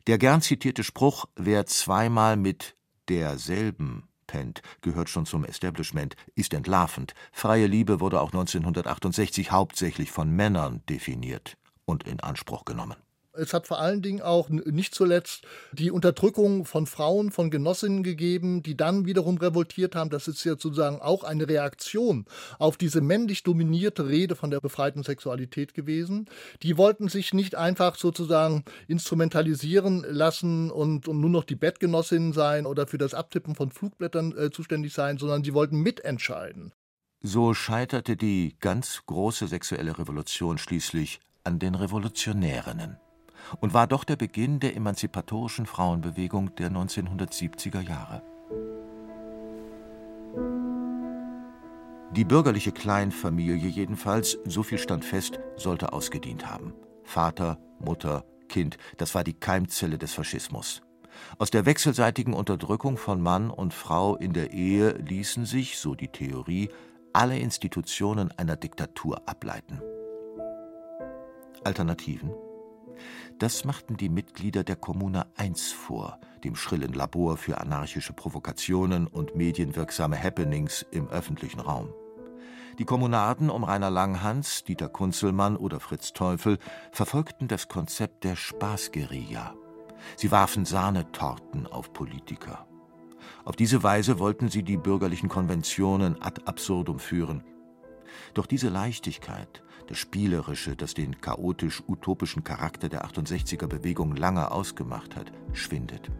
Der 0.06 0.18
gern 0.18 0.42
zitierte 0.42 0.84
Spruch, 0.84 1.26
wer 1.36 1.66
zweimal 1.66 2.36
mit 2.36 2.76
derselben 3.08 4.07
pennt, 4.28 4.62
gehört 4.80 5.08
schon 5.08 5.26
zum 5.26 5.44
Establishment, 5.44 6.14
ist 6.36 6.54
entlarvend. 6.54 7.14
Freie 7.32 7.66
Liebe 7.66 7.98
wurde 7.98 8.20
auch 8.20 8.28
1968 8.28 9.50
hauptsächlich 9.50 10.12
von 10.12 10.30
Männern 10.30 10.82
definiert 10.88 11.56
und 11.84 12.04
in 12.04 12.20
Anspruch 12.20 12.64
genommen. 12.64 13.07
Es 13.38 13.54
hat 13.54 13.66
vor 13.66 13.80
allen 13.80 14.02
Dingen 14.02 14.20
auch 14.20 14.48
nicht 14.48 14.94
zuletzt 14.94 15.46
die 15.72 15.90
Unterdrückung 15.90 16.64
von 16.64 16.86
Frauen, 16.86 17.30
von 17.30 17.50
Genossinnen 17.50 18.02
gegeben, 18.02 18.62
die 18.62 18.76
dann 18.76 19.06
wiederum 19.06 19.38
revoltiert 19.38 19.94
haben. 19.94 20.10
Das 20.10 20.28
ist 20.28 20.44
ja 20.44 20.52
sozusagen 20.52 21.00
auch 21.00 21.24
eine 21.24 21.48
Reaktion 21.48 22.24
auf 22.58 22.76
diese 22.76 23.00
männlich 23.00 23.42
dominierte 23.42 24.08
Rede 24.08 24.36
von 24.36 24.50
der 24.50 24.60
befreiten 24.60 25.02
Sexualität 25.02 25.74
gewesen. 25.74 26.26
Die 26.62 26.76
wollten 26.76 27.08
sich 27.08 27.32
nicht 27.32 27.54
einfach 27.54 27.96
sozusagen 27.96 28.64
instrumentalisieren 28.86 30.04
lassen 30.08 30.70
und, 30.70 31.08
und 31.08 31.20
nur 31.20 31.30
noch 31.30 31.44
die 31.44 31.56
Bettgenossinnen 31.56 32.32
sein 32.32 32.66
oder 32.66 32.86
für 32.86 32.98
das 32.98 33.14
Abtippen 33.14 33.54
von 33.54 33.70
Flugblättern 33.70 34.36
äh, 34.36 34.50
zuständig 34.50 34.92
sein, 34.92 35.18
sondern 35.18 35.44
sie 35.44 35.54
wollten 35.54 35.80
mitentscheiden. 35.80 36.72
So 37.20 37.52
scheiterte 37.52 38.16
die 38.16 38.56
ganz 38.60 39.02
große 39.06 39.48
sexuelle 39.48 39.98
Revolution 39.98 40.56
schließlich 40.56 41.20
an 41.42 41.58
den 41.58 41.74
Revolutionärinnen 41.74 42.98
und 43.60 43.74
war 43.74 43.86
doch 43.86 44.04
der 44.04 44.16
Beginn 44.16 44.60
der 44.60 44.76
emanzipatorischen 44.76 45.66
Frauenbewegung 45.66 46.54
der 46.56 46.70
1970er 46.70 47.80
Jahre. 47.80 48.22
Die 52.12 52.24
bürgerliche 52.24 52.72
Kleinfamilie 52.72 53.68
jedenfalls, 53.68 54.38
so 54.44 54.62
viel 54.62 54.78
stand 54.78 55.04
fest, 55.04 55.38
sollte 55.56 55.92
ausgedient 55.92 56.50
haben. 56.50 56.72
Vater, 57.04 57.58
Mutter, 57.78 58.24
Kind, 58.48 58.78
das 58.96 59.14
war 59.14 59.24
die 59.24 59.34
Keimzelle 59.34 59.98
des 59.98 60.14
Faschismus. 60.14 60.82
Aus 61.38 61.50
der 61.50 61.66
wechselseitigen 61.66 62.32
Unterdrückung 62.32 62.96
von 62.96 63.20
Mann 63.20 63.50
und 63.50 63.74
Frau 63.74 64.16
in 64.16 64.32
der 64.32 64.52
Ehe 64.52 64.92
ließen 64.92 65.44
sich, 65.44 65.78
so 65.78 65.94
die 65.94 66.08
Theorie, 66.08 66.70
alle 67.12 67.38
Institutionen 67.38 68.30
einer 68.32 68.56
Diktatur 68.56 69.22
ableiten. 69.26 69.80
Alternativen? 71.64 72.30
Das 73.38 73.64
machten 73.64 73.96
die 73.96 74.08
Mitglieder 74.08 74.64
der 74.64 74.74
Kommuna 74.74 75.26
1 75.36 75.70
vor, 75.70 76.18
dem 76.42 76.56
schrillen 76.56 76.92
Labor 76.92 77.36
für 77.36 77.58
anarchische 77.60 78.12
Provokationen 78.12 79.06
und 79.06 79.36
medienwirksame 79.36 80.20
Happenings 80.20 80.84
im 80.90 81.08
öffentlichen 81.08 81.60
Raum. 81.60 81.94
Die 82.80 82.84
Kommunaden 82.84 83.48
um 83.48 83.62
Rainer 83.62 83.90
Langhans, 83.90 84.64
Dieter 84.64 84.88
Kunzelmann 84.88 85.56
oder 85.56 85.78
Fritz 85.78 86.12
Teufel 86.12 86.58
verfolgten 86.90 87.46
das 87.46 87.68
Konzept 87.68 88.24
der 88.24 88.34
Spaßguerilla. 88.34 89.54
Sie 90.16 90.32
warfen 90.32 90.64
Sahnetorten 90.64 91.68
auf 91.68 91.92
Politiker. 91.92 92.66
Auf 93.44 93.54
diese 93.54 93.84
Weise 93.84 94.18
wollten 94.18 94.48
sie 94.48 94.64
die 94.64 94.76
bürgerlichen 94.76 95.28
Konventionen 95.28 96.20
ad 96.20 96.42
absurdum 96.44 96.98
führen. 96.98 97.44
Doch 98.34 98.46
diese 98.46 98.68
Leichtigkeit, 98.68 99.62
das 99.88 99.98
Spielerische, 99.98 100.76
das 100.76 100.94
den 100.94 101.20
chaotisch-utopischen 101.20 102.44
Charakter 102.44 102.88
der 102.88 103.06
68er-Bewegung 103.06 104.14
lange 104.14 104.50
ausgemacht 104.50 105.16
hat, 105.16 105.32
schwindet. 105.54 106.10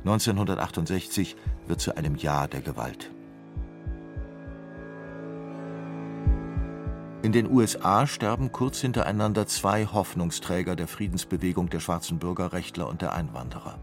1968 0.00 1.34
wird 1.66 1.80
zu 1.80 1.96
einem 1.96 2.16
Jahr 2.16 2.46
der 2.46 2.60
Gewalt. 2.60 3.10
In 7.22 7.32
den 7.32 7.50
USA 7.50 8.06
sterben 8.06 8.52
kurz 8.52 8.80
hintereinander 8.80 9.46
zwei 9.46 9.86
Hoffnungsträger 9.86 10.76
der 10.76 10.86
Friedensbewegung 10.86 11.70
der 11.70 11.80
schwarzen 11.80 12.18
Bürgerrechtler 12.18 12.86
und 12.86 13.00
der 13.00 13.14
Einwanderer. 13.14 13.78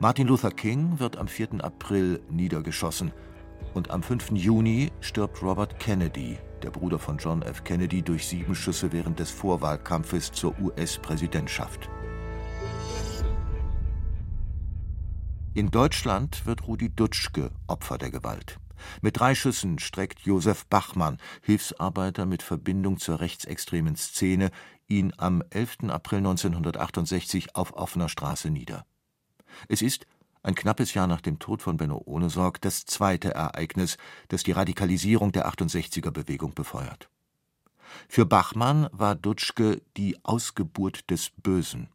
Martin 0.00 0.26
Luther 0.26 0.50
King 0.50 0.98
wird 0.98 1.16
am 1.16 1.28
4. 1.28 1.62
April 1.62 2.20
niedergeschossen 2.28 3.12
und 3.74 3.90
am 3.90 4.02
5. 4.02 4.32
Juni 4.32 4.90
stirbt 5.00 5.42
Robert 5.42 5.78
Kennedy, 5.78 6.38
der 6.62 6.70
Bruder 6.70 6.98
von 6.98 7.18
John 7.18 7.42
F. 7.42 7.64
Kennedy, 7.64 8.02
durch 8.02 8.26
sieben 8.26 8.54
Schüsse 8.54 8.92
während 8.92 9.18
des 9.18 9.30
Vorwahlkampfes 9.30 10.32
zur 10.32 10.58
US-Präsidentschaft. 10.60 11.88
In 15.54 15.70
Deutschland 15.70 16.46
wird 16.46 16.66
Rudi 16.66 16.90
Dutschke 16.90 17.50
Opfer 17.66 17.98
der 17.98 18.10
Gewalt. 18.10 18.58
Mit 19.02 19.18
drei 19.18 19.34
Schüssen 19.34 19.78
streckt 19.78 20.20
Josef 20.20 20.66
Bachmann, 20.66 21.18
Hilfsarbeiter 21.42 22.26
mit 22.26 22.42
Verbindung 22.42 22.98
zur 22.98 23.20
rechtsextremen 23.20 23.96
Szene, 23.96 24.50
ihn 24.88 25.12
am 25.16 25.42
11. 25.50 25.88
April 25.88 26.18
1968 26.18 27.56
auf 27.56 27.74
offener 27.74 28.08
Straße 28.08 28.50
nieder. 28.50 28.84
Es 29.68 29.82
ist, 29.82 30.06
ein 30.42 30.54
knappes 30.54 30.94
Jahr 30.94 31.06
nach 31.06 31.20
dem 31.20 31.38
Tod 31.38 31.62
von 31.62 31.76
Benno 31.76 32.02
Ohnesorg 32.04 32.60
das 32.60 32.84
zweite 32.84 33.34
Ereignis, 33.34 33.96
das 34.28 34.42
die 34.42 34.52
Radikalisierung 34.52 35.32
der 35.32 35.48
68er-Bewegung 35.48 36.54
befeuert. 36.54 37.08
Für 38.08 38.24
Bachmann 38.24 38.88
war 38.92 39.14
Dutschke 39.14 39.82
die 39.96 40.18
Ausgeburt 40.22 41.10
des 41.10 41.30
Bösen, 41.30 41.88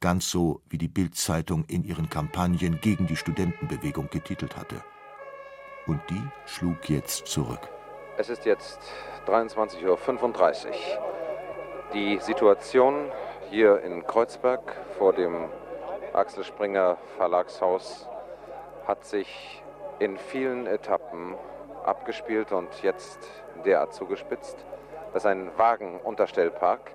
ganz 0.00 0.30
so 0.30 0.62
wie 0.68 0.78
die 0.78 0.88
Bild-Zeitung 0.88 1.64
in 1.66 1.84
ihren 1.84 2.10
Kampagnen 2.10 2.80
gegen 2.80 3.06
die 3.06 3.16
Studentenbewegung 3.16 4.08
getitelt 4.10 4.56
hatte. 4.56 4.82
Und 5.86 6.00
die 6.10 6.22
schlug 6.46 6.88
jetzt 6.88 7.26
zurück. 7.26 7.68
Es 8.18 8.28
ist 8.28 8.44
jetzt 8.44 8.78
23.35 9.26 10.66
Uhr. 10.66 10.74
Die 11.94 12.18
Situation 12.20 13.10
hier 13.50 13.82
in 13.82 14.06
Kreuzberg 14.06 14.76
vor 14.98 15.12
dem 15.12 15.48
Axel 16.14 16.44
Springer 16.44 16.98
Verlagshaus 17.16 18.06
hat 18.86 19.02
sich 19.06 19.62
in 19.98 20.18
vielen 20.18 20.66
Etappen 20.66 21.34
abgespielt 21.84 22.52
und 22.52 22.82
jetzt 22.82 23.18
derart 23.64 23.94
zugespitzt, 23.94 24.56
dass 25.14 25.24
ein 25.24 25.50
Wagenunterstellpark, 25.56 26.92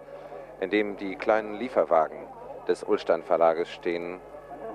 in 0.60 0.70
dem 0.70 0.98
die 0.98 1.16
kleinen 1.16 1.56
Lieferwagen 1.56 2.28
des 2.68 2.84
Ulstein 2.84 3.24
Verlages 3.24 3.70
stehen, 3.70 4.20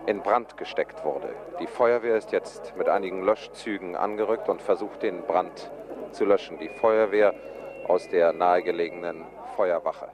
in 0.06 0.22
Brand 0.22 0.56
gesteckt 0.56 1.04
wurde. 1.04 1.28
Die 1.60 1.68
Feuerwehr 1.68 2.16
ist 2.16 2.32
jetzt 2.32 2.76
mit 2.76 2.88
einigen 2.88 3.22
Löschzügen 3.22 3.94
angerückt 3.94 4.48
und 4.48 4.60
versucht, 4.60 5.04
den 5.04 5.22
Brand 5.22 5.70
zu 6.10 6.24
löschen. 6.24 6.58
Die 6.58 6.68
Feuerwehr 6.68 7.32
aus 7.86 8.08
der 8.08 8.32
nahegelegenen 8.32 9.24
Feuerwache. 9.54 10.08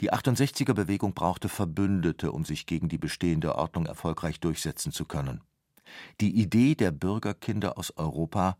Die 0.00 0.12
68er-Bewegung 0.12 1.14
brauchte 1.14 1.48
Verbündete, 1.48 2.32
um 2.32 2.44
sich 2.44 2.66
gegen 2.66 2.88
die 2.88 2.98
bestehende 2.98 3.54
Ordnung 3.56 3.86
erfolgreich 3.86 4.40
durchsetzen 4.40 4.92
zu 4.92 5.04
können. 5.04 5.40
Die 6.20 6.40
Idee 6.40 6.74
der 6.74 6.90
Bürgerkinder 6.90 7.78
aus 7.78 7.96
Europa, 7.96 8.56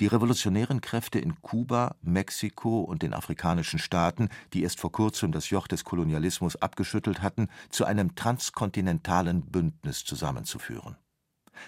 die 0.00 0.06
revolutionären 0.06 0.80
Kräfte 0.80 1.18
in 1.18 1.40
Kuba, 1.42 1.96
Mexiko 2.02 2.80
und 2.82 3.02
den 3.02 3.14
afrikanischen 3.14 3.78
Staaten, 3.78 4.28
die 4.52 4.62
erst 4.62 4.80
vor 4.80 4.92
kurzem 4.92 5.32
das 5.32 5.50
Joch 5.50 5.66
des 5.66 5.84
Kolonialismus 5.84 6.56
abgeschüttelt 6.56 7.22
hatten, 7.22 7.48
zu 7.70 7.84
einem 7.84 8.14
transkontinentalen 8.14 9.46
Bündnis 9.46 10.04
zusammenzuführen. 10.04 10.96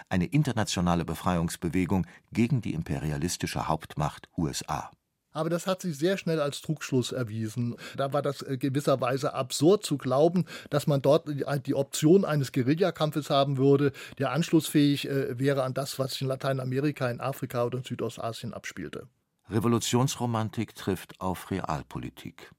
Eine 0.09 0.27
internationale 0.27 1.05
Befreiungsbewegung 1.05 2.07
gegen 2.33 2.61
die 2.61 2.75
imperialistische 2.75 3.69
Hauptmacht 3.69 4.29
USA. 4.37 4.91
Aber 5.37 5.51
das 5.51 5.67
hat 5.67 5.83
sich 5.83 5.99
sehr 5.99 6.17
schnell 6.17 6.41
als 6.41 6.63
Trugschluss 6.63 7.13
erwiesen. 7.13 7.77
Da 7.95 8.15
war 8.15 8.23
das 8.23 8.41
äh, 8.41 8.57
gewisserweise 8.57 9.35
absurd 9.35 9.85
zu 9.85 9.99
glauben, 9.99 10.47
dass 10.71 10.87
man 10.87 11.03
dort 11.03 11.29
die 11.67 11.75
Option 11.75 12.25
eines 12.25 12.53
Guerillakampfes 12.53 13.29
haben 13.29 13.59
würde, 13.59 13.93
der 14.19 14.33
anschlussfähig 14.33 15.07
äh, 15.07 15.39
wäre 15.39 15.63
an 15.63 15.75
das, 15.75 15.99
was 15.99 16.13
sich 16.13 16.23
in 16.23 16.29
Lateinamerika, 16.29 17.11
in 17.11 17.21
Afrika 17.21 17.65
oder 17.65 17.79
in 17.79 17.85
Südostasien 17.85 18.55
abspielte. 18.55 19.09
Revolutionsromantik 19.51 20.75
trifft 20.75 21.21
auf 21.21 21.51
Realpolitik. 21.51 22.51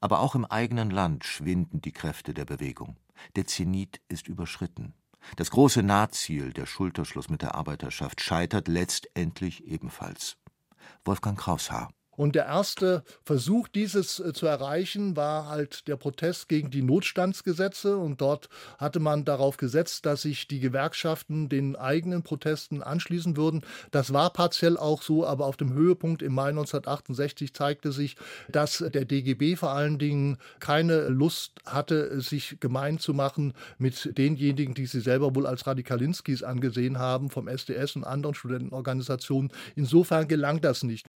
Aber 0.00 0.20
auch 0.20 0.34
im 0.34 0.46
eigenen 0.46 0.88
Land 0.88 1.24
schwinden 1.24 1.82
die 1.82 1.92
Kräfte 1.92 2.32
der 2.32 2.46
Bewegung. 2.46 2.96
Der 3.36 3.46
Zenit 3.46 4.00
ist 4.08 4.26
überschritten. 4.26 4.94
Das 5.36 5.50
große 5.50 5.82
Nahziel, 5.82 6.54
der 6.54 6.64
Schulterschluss 6.64 7.28
mit 7.28 7.42
der 7.42 7.56
Arbeiterschaft, 7.56 8.22
scheitert 8.22 8.68
letztendlich 8.68 9.66
ebenfalls. 9.66 10.38
Wolfgang 11.04 11.38
Kraushaar 11.38 11.90
und 12.16 12.34
der 12.34 12.46
erste 12.46 13.02
Versuch, 13.22 13.68
dieses 13.68 14.20
äh, 14.20 14.32
zu 14.32 14.46
erreichen, 14.46 15.16
war 15.16 15.48
halt 15.48 15.86
der 15.88 15.96
Protest 15.96 16.48
gegen 16.48 16.70
die 16.70 16.82
Notstandsgesetze. 16.82 17.96
Und 17.96 18.20
dort 18.20 18.48
hatte 18.78 19.00
man 19.00 19.24
darauf 19.24 19.56
gesetzt, 19.56 20.06
dass 20.06 20.22
sich 20.22 20.48
die 20.48 20.60
Gewerkschaften 20.60 21.48
den 21.48 21.76
eigenen 21.76 22.22
Protesten 22.22 22.82
anschließen 22.82 23.36
würden. 23.36 23.62
Das 23.90 24.12
war 24.12 24.30
partiell 24.30 24.76
auch 24.76 25.02
so, 25.02 25.26
aber 25.26 25.46
auf 25.46 25.56
dem 25.56 25.72
Höhepunkt 25.72 26.22
im 26.22 26.34
Mai 26.34 26.48
1968 26.48 27.54
zeigte 27.54 27.92
sich, 27.92 28.16
dass 28.48 28.78
der 28.78 29.04
DGB 29.04 29.56
vor 29.56 29.70
allen 29.70 29.98
Dingen 29.98 30.38
keine 30.60 31.08
Lust 31.08 31.52
hatte, 31.64 32.20
sich 32.20 32.58
gemein 32.60 32.98
zu 32.98 33.14
machen 33.14 33.52
mit 33.78 34.16
denjenigen, 34.16 34.74
die 34.74 34.86
sie 34.86 35.00
selber 35.00 35.34
wohl 35.34 35.46
als 35.46 35.66
Radikalinskis 35.66 36.42
angesehen 36.42 36.98
haben, 36.98 37.30
vom 37.30 37.48
SDS 37.48 37.96
und 37.96 38.04
anderen 38.04 38.34
Studentenorganisationen. 38.34 39.52
Insofern 39.74 40.28
gelang 40.28 40.60
das 40.60 40.82
nicht. 40.82 41.06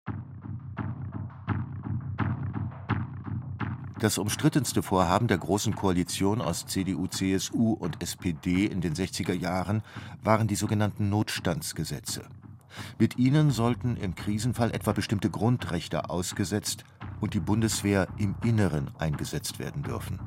Das 4.01 4.17
umstrittenste 4.17 4.83
Vorhaben 4.83 5.29
der 5.29 5.37
Großen 5.37 5.75
Koalition 5.75 6.41
aus 6.41 6.65
CDU, 6.65 7.07
CSU 7.07 7.75
und 7.75 8.03
SPD 8.03 8.65
in 8.65 8.81
den 8.81 8.95
60er 8.95 9.35
Jahren 9.35 9.83
waren 10.23 10.49
die 10.49 10.55
sogenannten 10.55 11.11
Notstandsgesetze. 11.11 12.23
Mit 12.99 13.19
ihnen 13.19 13.51
sollten 13.51 13.99
im 13.99 14.15
Krisenfall 14.15 14.71
etwa 14.71 14.93
bestimmte 14.93 15.29
Grundrechte 15.29 16.09
ausgesetzt 16.09 16.85
und 17.21 17.35
die 17.35 17.41
Bundeswehr 17.41 18.09
im 18.17 18.37
Inneren 18.43 18.91
eingesetzt 18.99 19.59
werden 19.59 19.83
dürfen. 19.83 20.19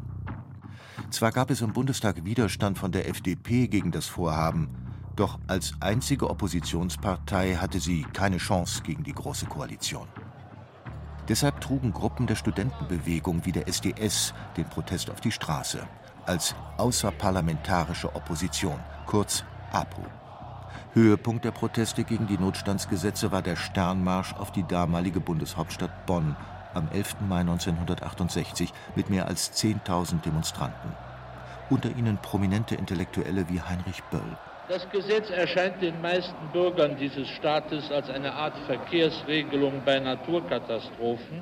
Zwar 1.10 1.32
gab 1.32 1.50
es 1.50 1.62
im 1.62 1.74
Bundestag 1.74 2.24
Widerstand 2.26 2.78
von 2.78 2.92
der 2.92 3.10
FDP 3.10 3.68
gegen 3.68 3.90
das 3.90 4.06
Vorhaben, 4.06 4.70
doch 5.16 5.40
als 5.48 5.74
einzige 5.80 6.30
Oppositionspartei 6.30 7.56
hatte 7.56 7.80
sie 7.80 8.04
keine 8.14 8.38
Chance 8.38 8.84
gegen 8.84 9.04
die 9.04 9.14
Große 9.14 9.48
Koalition. 9.48 10.08
Deshalb 11.30 11.62
trugen 11.62 11.94
Gruppen 11.94 12.28
der 12.28 12.36
Studentenbewegung 12.36 13.46
wie 13.46 13.52
der 13.52 13.68
SDS 13.68 14.34
den 14.58 14.66
Protest 14.66 15.10
auf 15.10 15.22
die 15.22 15.32
Straße 15.32 15.88
als 16.26 16.56
außerparlamentarische 16.78 18.16
Opposition, 18.16 18.80
kurz 19.06 19.44
APO. 19.72 20.02
Höhepunkt 20.94 21.44
der 21.44 21.52
Proteste 21.52 22.04
gegen 22.04 22.28
die 22.28 22.38
Notstandsgesetze 22.38 23.32
war 23.32 23.42
der 23.42 23.56
Sternmarsch 23.56 24.34
auf 24.34 24.52
die 24.52 24.64
damalige 24.64 25.20
Bundeshauptstadt 25.20 26.06
Bonn 26.06 26.36
am 26.74 26.88
11. 26.90 27.16
Mai 27.28 27.42
1968 27.42 28.72
mit 28.96 29.10
mehr 29.10 29.28
als 29.28 29.52
10.000 29.54 30.22
Demonstranten. 30.22 30.92
Unter 31.70 31.90
ihnen 31.96 32.18
prominente 32.18 32.76
Intellektuelle 32.76 33.50
wie 33.50 33.62
Heinrich 33.62 34.04
Böll. 34.12 34.38
Das 34.70 34.90
Gesetz 34.92 35.30
erscheint 35.30 35.82
den 35.82 36.02
meisten 36.02 36.48
Bürgern 36.54 36.96
dieses 36.96 37.28
Staates 37.28 37.92
als 37.92 38.10
eine 38.10 38.32
Art 38.34 38.58
Verkehrsregelung 38.66 39.84
bei 39.84 40.00
Naturkatastrophen, 40.00 41.42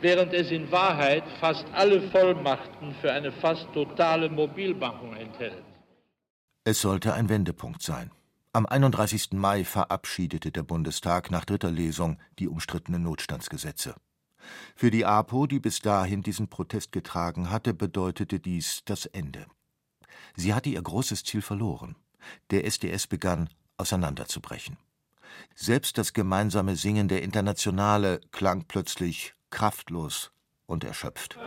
während 0.00 0.32
es 0.32 0.52
in 0.52 0.70
Wahrheit 0.70 1.24
fast 1.40 1.66
alle 1.72 2.00
Vollmachten 2.10 2.94
für 3.00 3.12
eine 3.12 3.32
fast 3.32 3.66
totale 3.72 4.28
Mobilmachung 4.28 5.16
enthält. 5.16 5.64
Es 6.62 6.80
sollte 6.80 7.14
ein 7.14 7.28
Wendepunkt 7.28 7.82
sein. 7.82 8.12
Am 8.52 8.66
31. 8.66 9.32
Mai 9.32 9.64
verabschiedete 9.64 10.52
der 10.52 10.62
Bundestag 10.62 11.32
nach 11.32 11.44
dritter 11.44 11.72
Lesung 11.72 12.18
die 12.38 12.46
umstrittenen 12.46 13.02
Notstandsgesetze. 13.02 13.96
Für 14.76 14.92
die 14.92 15.04
APO, 15.04 15.48
die 15.48 15.58
bis 15.58 15.80
dahin 15.80 16.22
diesen 16.22 16.48
Protest 16.48 16.92
getragen 16.92 17.50
hatte, 17.50 17.74
bedeutete 17.74 18.38
dies 18.38 18.82
das 18.84 19.06
Ende. 19.06 19.46
Sie 20.36 20.54
hatte 20.54 20.68
ihr 20.68 20.82
großes 20.82 21.24
Ziel 21.24 21.42
verloren. 21.42 21.96
Der 22.50 22.64
SDS 22.64 23.06
begann 23.06 23.48
auseinanderzubrechen. 23.78 24.76
Selbst 25.54 25.98
das 25.98 26.12
gemeinsame 26.12 26.76
Singen 26.76 27.08
der 27.08 27.22
Internationale 27.22 28.20
klang 28.30 28.64
plötzlich 28.68 29.34
kraftlos 29.50 30.30
und 30.66 30.84
erschöpft. 30.84 31.38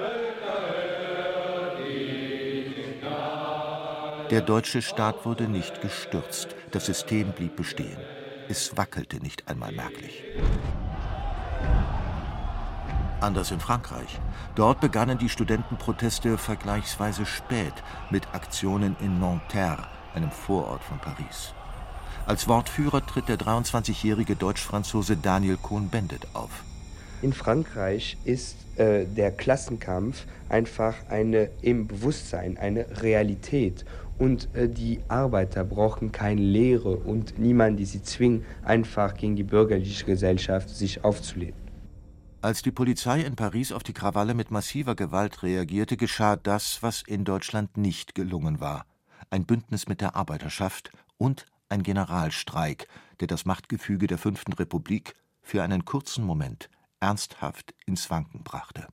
Der 4.32 4.42
deutsche 4.42 4.82
Staat 4.84 5.26
wurde 5.26 5.48
nicht 5.48 5.82
gestürzt, 5.82 6.50
das 6.72 6.86
System 6.86 7.32
blieb 7.34 7.56
bestehen. 7.56 7.98
Es 8.48 8.78
wackelte 8.78 9.18
nicht 9.18 9.48
einmal 9.48 9.72
merklich. 9.72 10.24
Anders 13.22 13.52
in 13.52 13.60
Frankreich. 13.60 14.20
Dort 14.56 14.80
begannen 14.80 15.18
die 15.18 15.30
Studentenproteste 15.30 16.38
vergleichsweise 16.38 17.26
spät 17.26 17.74
mit 18.10 18.34
Aktionen 18.34 18.96
in 19.02 19.20
Nanterre, 19.20 19.88
einem 20.16 20.32
Vorort 20.32 20.84
von 20.84 21.00
Paris. 21.00 21.54
Als 22.26 22.48
Wortführer 22.48 23.06
tritt 23.06 23.28
der 23.28 23.38
23-jährige 23.38 24.36
Deutsch-Franzose 24.36 25.18
Daniel 25.18 25.58
Cohn-Bendit 25.58 26.28
auf. 26.34 26.64
In 27.22 27.34
Frankreich 27.34 28.18
ist 28.24 28.56
äh, 28.78 29.06
der 29.06 29.32
Klassenkampf 29.32 30.26
einfach 30.48 30.96
eine 31.10 31.50
im 31.62 31.88
Bewusstsein, 31.88 32.58
eine 32.58 33.02
Realität. 33.02 33.84
Und 34.18 34.48
äh, 34.54 34.70
die 34.70 35.00
Arbeiter 35.10 35.66
brauchen 35.66 36.12
keine 36.14 36.42
Lehre 36.42 36.96
und 36.96 37.38
niemanden, 37.38 37.78
die 37.78 37.86
sie 37.86 38.04
zwingen, 38.04 38.46
einfach 38.64 39.16
gegen 39.16 39.36
die 39.36 39.44
bürgerliche 39.44 40.06
Gesellschaft 40.06 40.70
sich 40.70 41.04
aufzulehnen. 41.04 41.69
Als 42.42 42.62
die 42.62 42.72
Polizei 42.72 43.20
in 43.22 43.36
Paris 43.36 43.74
auf 43.74 43.84
die 43.84 43.94
Krawalle 43.94 44.34
mit 44.34 44.50
massiver 44.50 44.96
Gewalt 44.96 45.44
reagierte, 45.44 45.98
geschah 45.98 46.38
das, 46.38 46.82
was 46.82 47.02
in 47.02 47.26
Deutschland 47.26 47.76
nicht 47.76 48.16
gelungen 48.16 48.62
war: 48.62 48.86
ein 49.30 49.46
Bündnis 49.46 49.90
mit 49.90 50.00
der 50.00 50.16
Arbeiterschaft 50.16 50.92
und 51.18 51.46
ein 51.68 51.84
Generalstreik, 51.84 52.88
der 53.20 53.28
das 53.28 53.44
Machtgefüge 53.44 54.08
der 54.08 54.18
Fünften 54.18 54.54
Republik 54.54 55.16
für 55.42 55.64
einen 55.64 55.84
kurzen 55.84 56.24
Moment 56.24 56.70
ernsthaft 57.02 57.76
ins 57.86 58.10
Wanken 58.10 58.44
brachte 58.44 58.88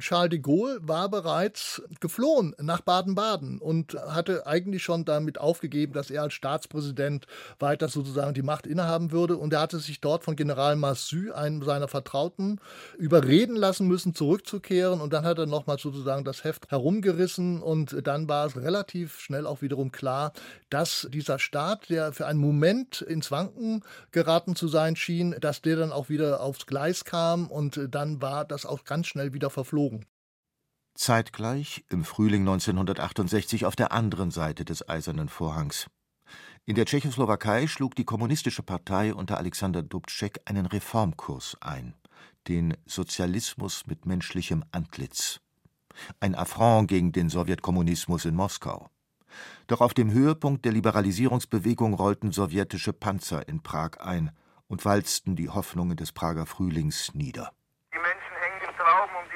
Charles 0.00 0.30
de 0.30 0.38
Gaulle 0.38 0.78
war 0.82 1.08
bereits 1.08 1.82
geflohen 1.98 2.54
nach 2.60 2.82
Baden-Baden 2.82 3.58
und 3.58 3.94
hatte 3.94 4.46
eigentlich 4.46 4.84
schon 4.84 5.04
damit 5.04 5.38
aufgegeben, 5.38 5.92
dass 5.92 6.08
er 6.12 6.22
als 6.22 6.34
Staatspräsident 6.34 7.26
weiter 7.58 7.88
sozusagen 7.88 8.32
die 8.32 8.42
Macht 8.42 8.68
innehaben 8.68 9.10
würde. 9.10 9.36
Und 9.36 9.52
er 9.52 9.60
hatte 9.60 9.80
sich 9.80 10.00
dort 10.00 10.22
von 10.22 10.36
General 10.36 10.76
Massu, 10.76 11.32
einem 11.32 11.64
seiner 11.64 11.88
Vertrauten, 11.88 12.60
überreden 12.96 13.56
lassen 13.56 13.88
müssen, 13.88 14.14
zurückzukehren. 14.14 15.00
Und 15.00 15.12
dann 15.12 15.24
hat 15.24 15.38
er 15.38 15.46
nochmal 15.46 15.80
sozusagen 15.80 16.24
das 16.24 16.44
Heft 16.44 16.70
herumgerissen. 16.70 17.60
Und 17.60 18.06
dann 18.06 18.28
war 18.28 18.46
es 18.46 18.56
relativ 18.56 19.18
schnell 19.18 19.46
auch 19.48 19.62
wiederum 19.62 19.90
klar, 19.90 20.32
dass 20.70 21.08
dieser 21.12 21.40
Staat, 21.40 21.90
der 21.90 22.12
für 22.12 22.26
einen 22.26 22.38
Moment 22.38 23.00
ins 23.00 23.32
Wanken 23.32 23.82
geraten 24.12 24.54
zu 24.54 24.68
sein 24.68 24.94
schien, 24.94 25.34
dass 25.40 25.60
der 25.60 25.74
dann 25.74 25.90
auch 25.90 26.08
wieder 26.08 26.40
aufs 26.40 26.66
Gleis 26.66 27.04
kam. 27.04 27.48
Und 27.48 27.80
dann 27.90 28.22
war 28.22 28.44
das 28.44 28.64
auch 28.64 28.84
ganz 28.84 29.08
schnell 29.08 29.32
wieder 29.32 29.50
verflogen. 29.50 29.87
Zeitgleich, 30.94 31.84
im 31.90 32.04
Frühling 32.04 32.40
1968 32.40 33.66
auf 33.66 33.76
der 33.76 33.92
anderen 33.92 34.32
Seite 34.32 34.64
des 34.64 34.88
Eisernen 34.88 35.28
Vorhangs. 35.28 35.86
In 36.66 36.74
der 36.74 36.86
Tschechoslowakei 36.86 37.66
schlug 37.66 37.94
die 37.94 38.04
Kommunistische 38.04 38.62
Partei 38.62 39.14
unter 39.14 39.38
Alexander 39.38 39.82
Dubček 39.82 40.40
einen 40.44 40.66
Reformkurs 40.66 41.56
ein, 41.60 41.94
den 42.48 42.76
Sozialismus 42.84 43.86
mit 43.86 44.06
menschlichem 44.06 44.64
Antlitz. 44.72 45.40
Ein 46.20 46.34
Affront 46.34 46.88
gegen 46.88 47.12
den 47.12 47.30
Sowjetkommunismus 47.30 48.24
in 48.24 48.34
Moskau. 48.34 48.90
Doch 49.66 49.80
auf 49.80 49.94
dem 49.94 50.10
Höhepunkt 50.10 50.64
der 50.64 50.72
Liberalisierungsbewegung 50.72 51.94
rollten 51.94 52.32
sowjetische 52.32 52.92
Panzer 52.92 53.48
in 53.48 53.62
Prag 53.62 54.00
ein 54.00 54.32
und 54.66 54.84
walzten 54.84 55.36
die 55.36 55.48
Hoffnungen 55.48 55.96
des 55.96 56.12
Prager 56.12 56.44
Frühlings 56.44 57.14
nieder. 57.14 57.52
Die 57.94 57.98
Menschen 57.98 58.36
hängen 58.42 58.68
im 58.68 58.76
Traum 58.76 59.08
um 59.16 59.28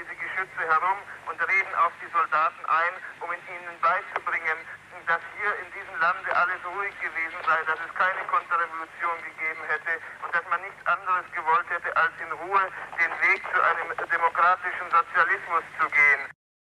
Geschütze 0.62 0.68
herum 0.68 0.98
und 1.26 1.38
reden 1.42 1.74
auf 1.74 1.92
die 1.98 2.10
Soldaten 2.12 2.62
ein, 2.66 2.94
um 3.20 3.30
ihnen 3.34 3.74
beizubringen, 3.82 4.58
dass 5.06 5.20
hier 5.34 5.50
in 5.58 5.68
diesem 5.74 5.98
Lande 5.98 6.30
alles 6.30 6.62
ruhig 6.62 6.94
gewesen 7.02 7.38
sei, 7.42 7.58
dass 7.66 7.78
es 7.82 7.92
keine 7.98 8.22
Konterrevolution 8.30 9.18
gegeben 9.26 9.62
hätte 9.66 9.98
und 10.22 10.30
dass 10.30 10.44
man 10.50 10.62
nichts 10.62 10.82
anderes 10.86 11.26
gewollt 11.34 11.66
hätte, 11.68 11.90
als 11.96 12.14
in 12.22 12.30
Ruhe 12.46 12.62
den 12.94 13.12
Weg 13.26 13.42
zu 13.50 13.58
einem 13.58 13.88
demokratischen 14.06 14.86
Sozialismus 14.86 15.64
zu 15.80 15.86
gehen. 15.90 16.22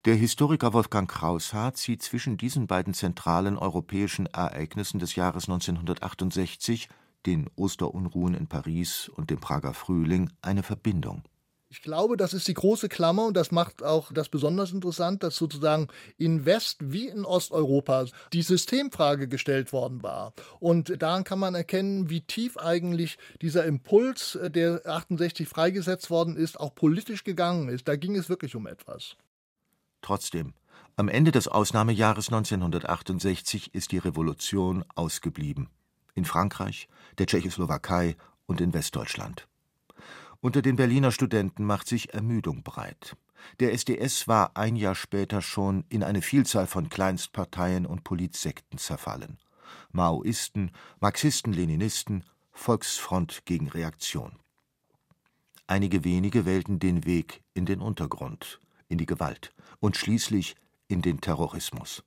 Der 0.05 0.15
Historiker 0.15 0.73
Wolfgang 0.73 1.09
Kraushaar 1.09 1.73
zieht 1.73 2.03
zwischen 2.03 2.37
diesen 2.37 2.67
beiden 2.67 2.93
zentralen 2.93 3.57
europäischen 3.57 4.27
Ereignissen 4.27 4.99
des 4.99 5.15
Jahres 5.15 5.47
1968, 5.47 6.89
den 7.25 7.49
Osterunruhen 7.55 8.35
in 8.35 8.47
Paris 8.47 9.09
und 9.09 9.29
dem 9.29 9.39
Prager 9.39 9.73
Frühling, 9.73 10.31
eine 10.41 10.63
Verbindung. 10.63 11.23
Ich 11.69 11.81
glaube, 11.81 12.15
das 12.15 12.33
ist 12.33 12.47
die 12.47 12.53
große 12.53 12.87
Klammer 12.87 13.25
und 13.25 13.35
das 13.35 13.51
macht 13.51 13.83
auch 13.83 14.13
das 14.13 14.29
besonders 14.29 14.71
interessant, 14.71 15.21
dass 15.21 15.35
sozusagen 15.35 15.89
in 16.17 16.45
West 16.45 16.77
wie 16.79 17.09
in 17.09 17.25
Osteuropa 17.25 18.05
die 18.31 18.41
Systemfrage 18.41 19.27
gestellt 19.27 19.73
worden 19.73 20.01
war. 20.01 20.33
Und 20.61 21.01
daran 21.01 21.25
kann 21.25 21.39
man 21.39 21.55
erkennen, 21.55 22.09
wie 22.09 22.21
tief 22.21 22.57
eigentlich 22.57 23.17
dieser 23.41 23.65
Impuls, 23.65 24.35
äh, 24.35 24.49
der 24.49 24.81
68 24.85 25.47
freigesetzt 25.47 26.09
worden 26.09 26.37
ist, 26.37 26.57
auch 26.57 26.73
politisch 26.73 27.25
gegangen 27.25 27.67
ist. 27.67 27.89
Da 27.89 27.97
ging 27.97 28.15
es 28.15 28.29
wirklich 28.29 28.55
um 28.55 28.65
etwas. 28.65 29.17
Trotzdem, 30.01 30.53
am 30.95 31.09
Ende 31.09 31.31
des 31.31 31.49
Ausnahmejahres 31.49 32.29
1968 32.29 33.75
ist 33.75 33.91
die 33.91 33.97
Revolution 33.97 34.85
ausgeblieben. 34.95 35.69
In 36.15 36.23
Frankreich, 36.23 36.87
der 37.17 37.25
Tschechoslowakei 37.25 38.15
und 38.45 38.61
in 38.61 38.73
Westdeutschland. 38.73 39.47
Unter 40.47 40.61
den 40.61 40.77
Berliner 40.77 41.11
Studenten 41.11 41.65
macht 41.65 41.89
sich 41.89 42.13
Ermüdung 42.13 42.63
breit. 42.63 43.17
Der 43.59 43.73
SDS 43.73 44.29
war 44.29 44.55
ein 44.55 44.77
Jahr 44.77 44.95
später 44.95 45.41
schon 45.41 45.83
in 45.89 46.03
eine 46.03 46.21
Vielzahl 46.21 46.67
von 46.67 46.87
Kleinstparteien 46.87 47.85
und 47.85 48.05
Politsekten 48.05 48.77
zerfallen. 48.79 49.39
Maoisten, 49.91 50.71
Marxisten, 51.01 51.51
Leninisten, 51.51 52.23
Volksfront 52.53 53.41
gegen 53.43 53.67
Reaktion. 53.67 54.39
Einige 55.67 56.05
wenige 56.05 56.45
wählten 56.45 56.79
den 56.79 57.03
Weg 57.03 57.43
in 57.53 57.65
den 57.65 57.81
Untergrund, 57.81 58.61
in 58.87 58.97
die 58.97 59.05
Gewalt 59.05 59.53
und 59.81 59.97
schließlich 59.97 60.55
in 60.87 61.01
den 61.01 61.19
Terrorismus. 61.19 62.05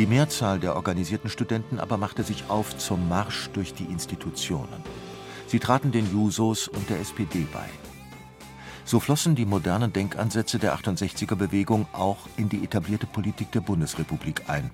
Die 0.00 0.06
Mehrzahl 0.06 0.58
der 0.58 0.76
organisierten 0.76 1.28
Studenten 1.28 1.78
aber 1.78 1.98
machte 1.98 2.22
sich 2.22 2.48
auf 2.48 2.78
zum 2.78 3.10
Marsch 3.10 3.50
durch 3.52 3.74
die 3.74 3.84
Institutionen. 3.84 4.82
Sie 5.46 5.58
traten 5.58 5.92
den 5.92 6.10
Jusos 6.10 6.68
und 6.68 6.88
der 6.88 7.00
SPD 7.00 7.46
bei. 7.52 7.66
So 8.86 8.98
flossen 8.98 9.34
die 9.34 9.44
modernen 9.44 9.92
Denkansätze 9.92 10.58
der 10.58 10.74
68er 10.74 11.34
Bewegung 11.34 11.86
auch 11.92 12.16
in 12.38 12.48
die 12.48 12.64
etablierte 12.64 13.06
Politik 13.06 13.52
der 13.52 13.60
Bundesrepublik 13.60 14.44
ein. 14.48 14.70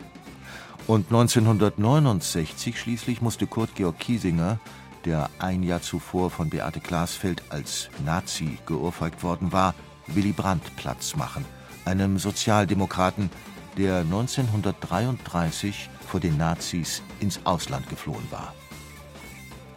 Und 0.87 1.07
1969 1.07 2.79
schließlich 2.79 3.21
musste 3.21 3.49
Kurt 3.49 3.75
Georg 3.75 3.99
Kiesinger, 3.99 4.61
der 5.05 5.29
ein 5.41 5.65
Jahr 5.65 5.83
zuvor 5.83 6.31
von 6.31 6.51
Beate 6.51 6.79
Glasfeld 6.79 7.43
als 7.49 7.89
Nazi 8.05 8.59
geohrfeigt 8.65 9.25
worden 9.25 9.51
war, 9.51 9.75
Willy 10.07 10.31
Brandt 10.31 10.77
Platz 10.77 11.17
machen, 11.17 11.45
einem 11.85 12.21
Sozialdemokraten, 12.21 13.29
der 13.77 13.99
1933 13.99 15.91
vor 16.07 16.21
den 16.21 16.37
Nazis 16.37 17.03
ins 17.21 17.41
Ausland 17.45 17.89
geflohen 17.89 18.27
war. 18.31 18.55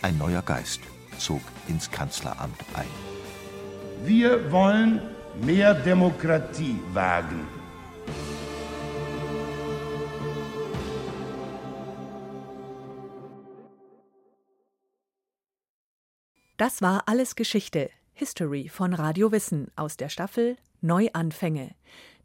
Ein 0.02 0.18
neuer 0.18 0.42
Geist 0.42 0.82
zog 1.18 1.42
ins 1.68 1.92
Kanzleramt 1.92 2.64
ein. 2.74 2.88
Wir 4.06 4.52
wollen 4.52 5.02
mehr 5.42 5.74
Demokratie 5.74 6.80
wagen. 6.94 7.46
Das 16.56 16.82
war 16.82 17.04
alles 17.06 17.36
Geschichte, 17.36 17.90
History 18.14 18.68
von 18.68 18.94
Radio 18.94 19.32
Wissen 19.32 19.72
aus 19.76 19.96
der 19.96 20.10
Staffel 20.10 20.58
Neuanfänge. 20.82 21.72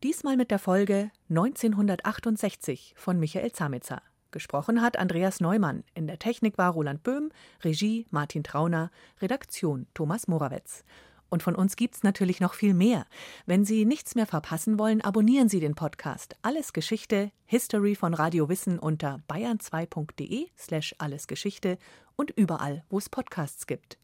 Diesmal 0.05 0.37
mit 0.37 0.51
der 0.51 0.59
Folge 0.59 1.11
1968 1.31 2.93
von 2.95 3.19
Michael 3.19 3.53
Zamitzer. 3.53 4.03
Gesprochen 4.33 4.83
hat 4.83 4.99
Andreas 4.99 5.41
Neumann. 5.41 5.83
In 5.95 6.07
der 6.07 6.19
Technik 6.19 6.59
war 6.59 6.73
Roland 6.73 7.03
Böhm, 7.03 7.31
Regie 7.63 8.05
Martin 8.11 8.45
Trauner, 8.45 8.91
Redaktion 9.23 9.87
Thomas 9.95 10.29
Morawetz. 10.29 10.85
Und 11.31 11.43
von 11.43 11.55
uns 11.55 11.77
gibt's 11.77 12.03
natürlich 12.03 12.39
noch 12.41 12.53
viel 12.53 12.75
mehr. 12.75 13.07
Wenn 13.47 13.65
Sie 13.65 13.87
nichts 13.87 14.15
mehr 14.15 14.27
verpassen 14.27 14.79
wollen, 14.79 15.01
abonnieren 15.01 15.49
Sie 15.49 15.61
den 15.61 15.75
Podcast 15.75 16.37
Alles 16.43 16.75
Geschichte, 16.75 17.33
History 17.47 17.95
von 17.95 18.13
Radio 18.13 18.51
Wissen 18.51 18.79
unter 18.79 19.23
bayern2.de 19.31 20.49
slash 20.59 20.95
allesgeschichte 20.99 21.79
und 22.15 22.31
überall, 22.31 22.85
wo 22.91 22.99
es 22.99 23.09
Podcasts 23.09 23.67
gibt. 23.67 23.97